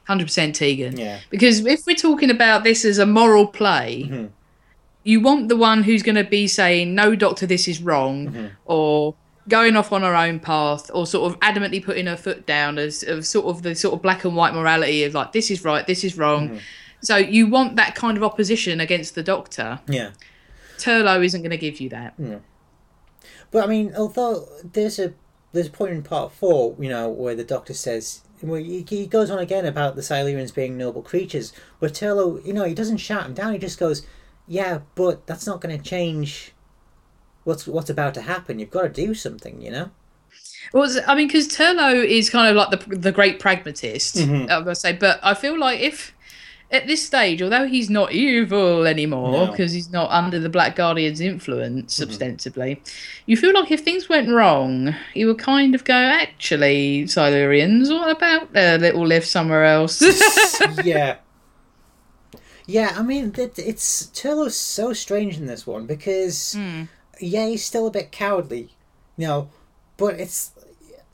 [0.06, 0.96] hundred percent Tegan.
[0.98, 1.20] yeah.
[1.30, 4.30] Because if we're talking about this as a moral play, Mhm.
[5.04, 8.50] you want the one who's going to be saying, "No, doctor, this is wrong," Mhm.
[8.64, 9.14] or
[9.48, 13.02] going off on her own path, or sort of adamantly putting her foot down as
[13.02, 15.86] of sort of the sort of black and white morality of like, "This is right,
[15.86, 16.60] this is wrong."
[17.02, 19.80] So you want that kind of opposition against the Doctor.
[19.88, 20.10] Yeah.
[20.78, 22.14] Turlough isn't going to give you that.
[23.50, 25.12] But I mean, although there's a
[25.52, 29.06] there's a point in part four, you know, where the Doctor says, where he, he
[29.06, 32.98] goes on again about the Silurians being noble creatures, where Turlough, you know, he doesn't
[32.98, 33.52] shout him down.
[33.52, 34.06] He just goes,
[34.46, 36.52] "Yeah, but that's not going to change
[37.44, 38.58] what's what's about to happen.
[38.58, 39.90] You've got to do something, you know."
[40.72, 44.42] Well, I mean, because Turlough is kind of like the the great pragmatist, Mhm.
[44.42, 44.92] I'm gonna say.
[44.92, 46.14] But I feel like if
[46.72, 49.46] at this stage, although he's not evil anymore No.
[49.50, 52.80] because he's not under the Black Guardian's influence, ostensibly,
[53.26, 58.16] you feel like if things went wrong, he would kind of go, "Actually, Silurians, what
[58.16, 60.00] about a little live somewhere else?"
[60.84, 61.16] yeah.
[62.66, 66.82] Yeah, I mean, it's Turlough's so strange in this one because Hmm.
[67.20, 68.70] yeah, he's still a bit cowardly,
[69.16, 69.50] you know,
[69.96, 70.52] but it's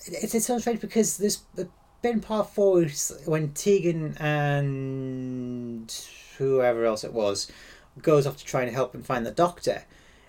[0.04, 1.38] it's it's so strange because there's
[2.12, 2.84] been part four
[3.24, 6.04] when Tegan and
[6.38, 7.50] whoever else it was
[8.02, 9.84] goes off to try and help and find the doctor.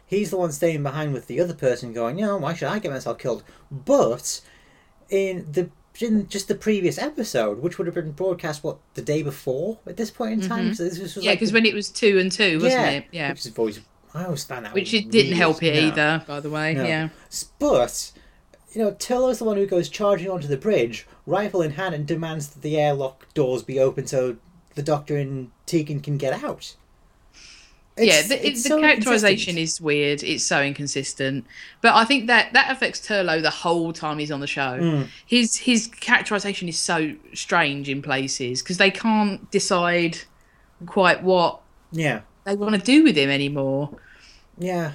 [0.06, 2.80] He's the one staying behind with the other person, going, you know, why should I
[2.80, 3.44] get myself killed?
[3.70, 4.42] But
[5.10, 5.70] in the
[6.00, 9.98] in just the previous episode, which would have been broadcast what the day before at
[9.98, 10.74] this point in time.
[10.76, 11.22] So this was Mm-hmm.
[11.22, 13.06] yeah, because the- when it was two and two, wasn't yeah, it?
[13.12, 13.80] Yeah, Which is always
[14.14, 15.88] I always found that which it didn't help it No.
[15.88, 16.74] either, by the way.
[16.76, 16.84] No.
[16.84, 17.10] Yeah.
[17.60, 18.12] But
[18.78, 22.06] you know, Turlough's the one who goes charging onto the bridge, rifle in hand, and
[22.06, 24.36] demands that the airlock doors be open so
[24.76, 26.76] the Doctor and Tegan can get out.
[27.98, 30.22] yeah, the, it's the so characterization is weird.
[30.22, 31.48] It's so inconsistent.
[31.82, 34.78] But I think that that affects Turlo the whole time he's on the show.
[34.80, 35.08] Mm.
[35.26, 40.20] His his characterization is so strange in places because they can't decide
[40.86, 41.62] quite what
[41.92, 43.98] Yeah, they want to do with him anymore.
[44.60, 44.92] yeah,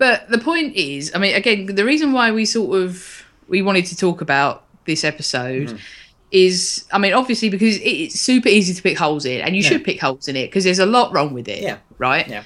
[0.00, 3.84] But the point is, I mean, again, the reason why we sort of we wanted
[3.92, 5.76] to talk about this episode Mm-hmm.
[6.32, 9.68] is, I mean, obviously because it's super easy to pick holes in, and you Yeah.
[9.68, 11.62] should pick holes in it because there's a lot wrong with it.
[11.62, 11.78] Yeah.
[11.98, 12.26] Right.
[12.26, 12.44] Yeah.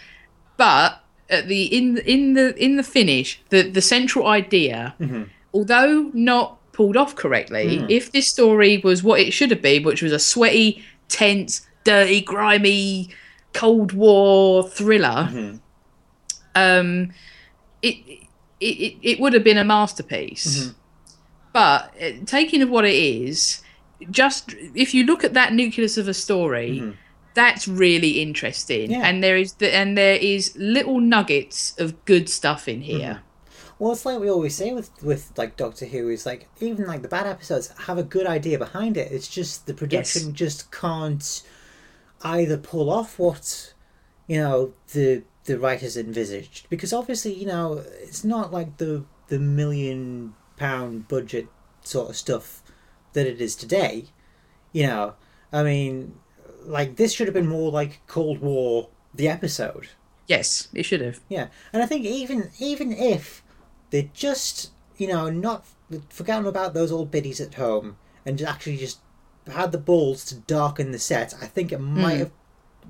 [0.57, 1.00] But
[1.30, 5.28] at the in in the in the finish, the the central idea, Mhm.
[5.52, 7.86] although not pulled off correctly, Mm.
[7.98, 11.52] if this story was what it should have been, which was a sweaty, tense,
[11.84, 13.11] dirty, grimy,
[13.52, 15.61] Cold War thriller, Mhm.
[16.57, 17.11] um,
[17.89, 17.97] it,
[18.61, 20.66] it it it would have been a masterpiece.
[20.66, 20.74] Mhm.
[21.53, 23.62] But uh, taking of what it is,
[24.11, 26.97] just if you look at that nucleus of a story, Mhm.
[27.35, 29.03] that's really interesting, Yeah.
[29.07, 33.20] and there is the, and there is little nuggets of good stuff in here.
[33.78, 37.03] Well, it's like we always say with with like Doctor Who is like even like
[37.03, 39.11] the bad episodes have a good idea behind it.
[39.12, 41.43] It's just the production just can't
[42.22, 43.74] either pull off what
[44.28, 49.38] you know the the writers envisaged because obviously you know it's not like the the
[49.38, 51.49] million pound budget
[51.82, 52.62] sort of stuff
[53.12, 54.07] that it is today.
[54.72, 55.14] You know,
[55.53, 56.16] I mean,
[56.64, 59.88] like this should have been more like Cold War the episode.
[60.26, 61.20] Yes, it should have.
[61.28, 63.42] Yeah, and I think even even if
[63.90, 65.66] they just you know not
[66.09, 69.01] forgotten about those old biddies at home and actually just
[69.47, 72.18] had the balls to darken the set, I think it might hmm.
[72.20, 72.32] have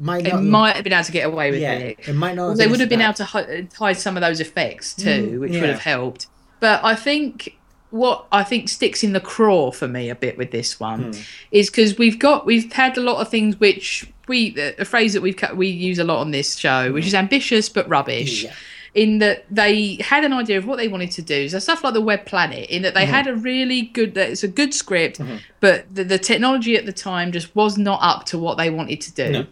[0.01, 1.99] might It might have been able to get away with yeah it.
[2.09, 2.57] it might not.
[2.57, 5.53] they would have been able to hi- hide some of those effects too, Mm, which
[5.53, 5.61] yeah.
[5.61, 6.26] would have helped.
[6.61, 7.57] But I think
[7.90, 11.20] what I think sticks in the craw for me a bit with this one Hmm.
[11.53, 15.22] is because we've got we've had a lot of things which we a phrase that
[15.22, 18.42] we've cut- we use a lot on this show, which is ambitious but rubbish.
[18.42, 18.47] Hmm.
[18.47, 18.53] Yeah.
[18.95, 21.95] In that they had an idea of what they wanted to do, so stuff like
[21.95, 22.70] the Web Planet.
[22.70, 23.12] In that they Mm-hmm.
[23.12, 25.20] had a really good, that it's a good script,
[25.59, 29.01] but the, the technology at the time just was not up to what they wanted
[29.01, 29.30] to do.
[29.32, 29.47] No.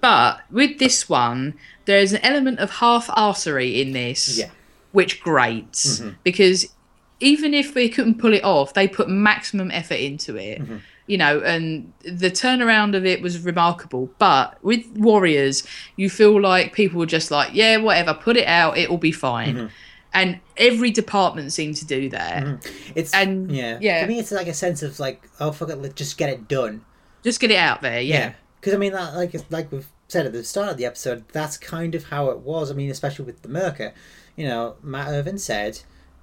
[0.00, 4.50] But with this one, there's an element of half arsery in this, Yeah.
[4.92, 6.10] which grates mm-hmm.
[6.24, 6.72] because
[7.20, 10.60] even if they couldn't pull it off, they put maximum effort into it.
[10.62, 10.76] Mm-hmm.
[11.06, 14.10] You know, and the turnaround of it was remarkable.
[14.18, 18.78] But with Warriors, you feel like people were just like, yeah, whatever, put it out,
[18.78, 19.56] it will be fine.
[19.56, 19.66] Mm-hmm.
[20.12, 22.64] And every department seemed to do that.
[22.94, 24.02] It's And- yeah yeah.
[24.02, 26.48] For me, it's like a sense of like oh fuck it, let's just get it
[26.48, 26.84] done.
[27.22, 28.32] Just get it out there, yeah.
[28.60, 31.56] Because I mean, that, like like we've said at the start of the episode, that's
[31.56, 32.70] kind of how it was.
[32.70, 33.92] I mean, especially with the Myrka,
[34.36, 35.80] you know, Mat Irvine said,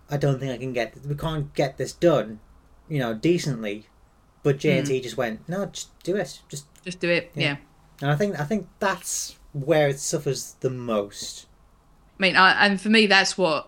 [0.09, 2.39] "I don't think I can get we can't get this done,
[2.89, 3.87] you know, decently."
[4.43, 4.67] But Hmm.
[4.67, 7.43] JNT just went, "No, just do it, just." Just do it, Yeah.
[7.43, 7.55] yeah.
[8.01, 11.47] And I think I think that's where it suffers the most.
[12.19, 13.67] I mean, I, and for me, that's what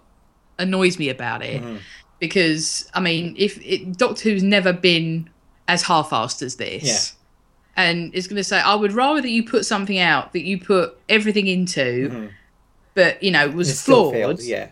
[0.58, 1.80] annoys me about it Mhm.
[2.20, 5.30] because I mean, if it, Doctor Who's never been
[5.68, 7.19] as half-assed as this, Yeah.
[7.88, 10.60] And it's going to say, I would rather that you put something out that you
[10.60, 12.30] put everything into, Mhm.
[12.94, 14.68] but you know was It flawed, failed, yeah.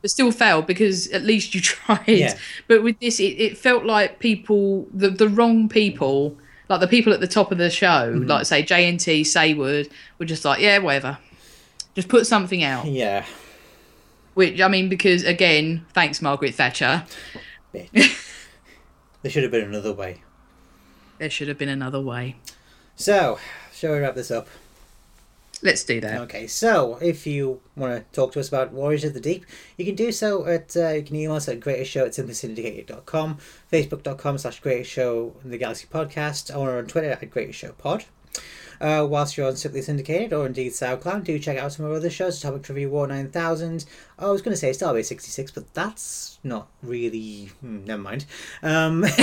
[0.00, 2.04] but still failed because at least you tried.
[2.06, 2.34] Yeah.
[2.68, 6.36] But with this, it, it felt like people, the the wrong people,
[6.68, 8.28] like the people at the top of the show, Mm-hmm.
[8.28, 11.18] like say JNT, Saward, were just like, yeah, whatever,
[11.96, 12.84] just put something out.
[12.86, 13.24] Yeah.
[14.34, 17.04] Which I mean, because again, thanks Margaret Thatcher,
[17.72, 20.22] there should have been another way.
[21.22, 22.34] There should have been another way.
[22.96, 23.38] So,
[23.72, 24.48] shall we wrap this up?
[25.62, 26.20] Let's do that.
[26.22, 29.46] Okay, so if you want to talk to us about Warriors of the Deep,
[29.76, 33.38] you can do so at, uh, you can email us at greatestshow at simplysyndicated.com,
[33.72, 38.04] facebook.com slash greatestshow, the Galaxy Podcast, or on Twitter at greatestshow
[38.80, 41.98] Uh, whilst you're on Simply Syndicated or indeed SoundCloud, do check out some of our
[41.98, 43.84] other shows, Topic Trivia War 9000.
[44.18, 47.50] I was going to say Starbase 66, but that's not really.
[47.60, 48.24] Hmm, never mind.
[48.64, 49.04] Um,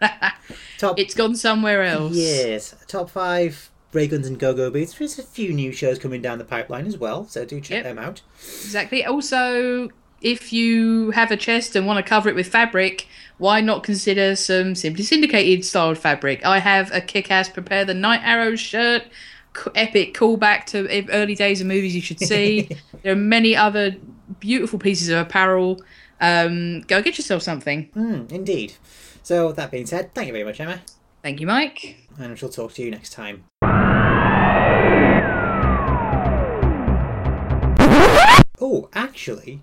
[0.78, 2.14] top It's gone somewhere else.
[2.14, 4.94] Yes, top five Ray Guns and Go Go Beats.
[4.94, 7.84] There's a few new shows coming down the pipeline as well, so do check Yep.
[7.84, 8.20] them out.
[8.38, 9.04] Exactly.
[9.04, 9.88] Also,
[10.20, 13.06] if you have a chest and want to cover it with fabric,
[13.38, 16.44] why not consider some simply syndicated styled fabric?
[16.44, 19.04] I have a kick-ass prepare the Night Arrows shirt,
[19.74, 22.68] epic callback to early days of movies you should see.
[23.02, 23.96] there are many other
[24.38, 25.80] beautiful pieces of apparel.
[26.20, 27.84] Um, go get yourself something.
[27.94, 28.74] Hmm, indeed.
[29.28, 30.80] So, with that being said, thank you very much, Emma,
[31.22, 31.98] Thank you, Mike.
[32.18, 33.44] and I shall talk to you next time.
[38.58, 39.60] Oh, actually,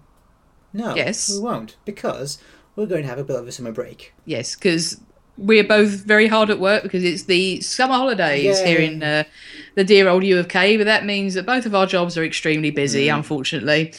[0.71, 0.93] no.
[0.95, 1.31] Yes.
[1.33, 2.37] We won't, because
[2.75, 4.13] we're going to have a bit of a summer break.
[4.25, 5.01] Yes, because
[5.35, 8.67] we're both very hard at work because it's the summer holidays Yay.
[8.67, 9.23] here in uh,
[9.73, 10.77] the dear old U of K.
[10.77, 13.15] But that means that both of our jobs are extremely busy, Mm.
[13.17, 13.93] unfortunately.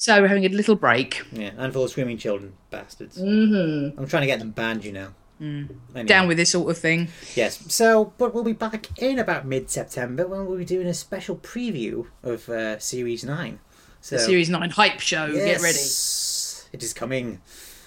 [0.00, 1.22] So we're having a little break.
[1.30, 3.18] Yeah, and full of screaming children, bastards.
[3.20, 4.00] Mm-hmm.
[4.00, 5.08] I'm trying to get them banned, you know.
[5.38, 6.04] Anyway.
[6.06, 7.08] Down with this sort of thing.
[7.34, 10.94] Yes, so, but we'll be back in about mid September when we'll be doing a
[10.94, 13.58] special preview of uh, Series 9.
[14.00, 15.26] So, The Series 9 hype show.
[15.26, 15.76] Get ready.
[15.76, 17.42] yes, It is coming.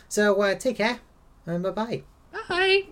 [0.07, 0.99] So, uh, take care,
[1.47, 2.03] and bye bye.
[2.47, 2.83] Bye.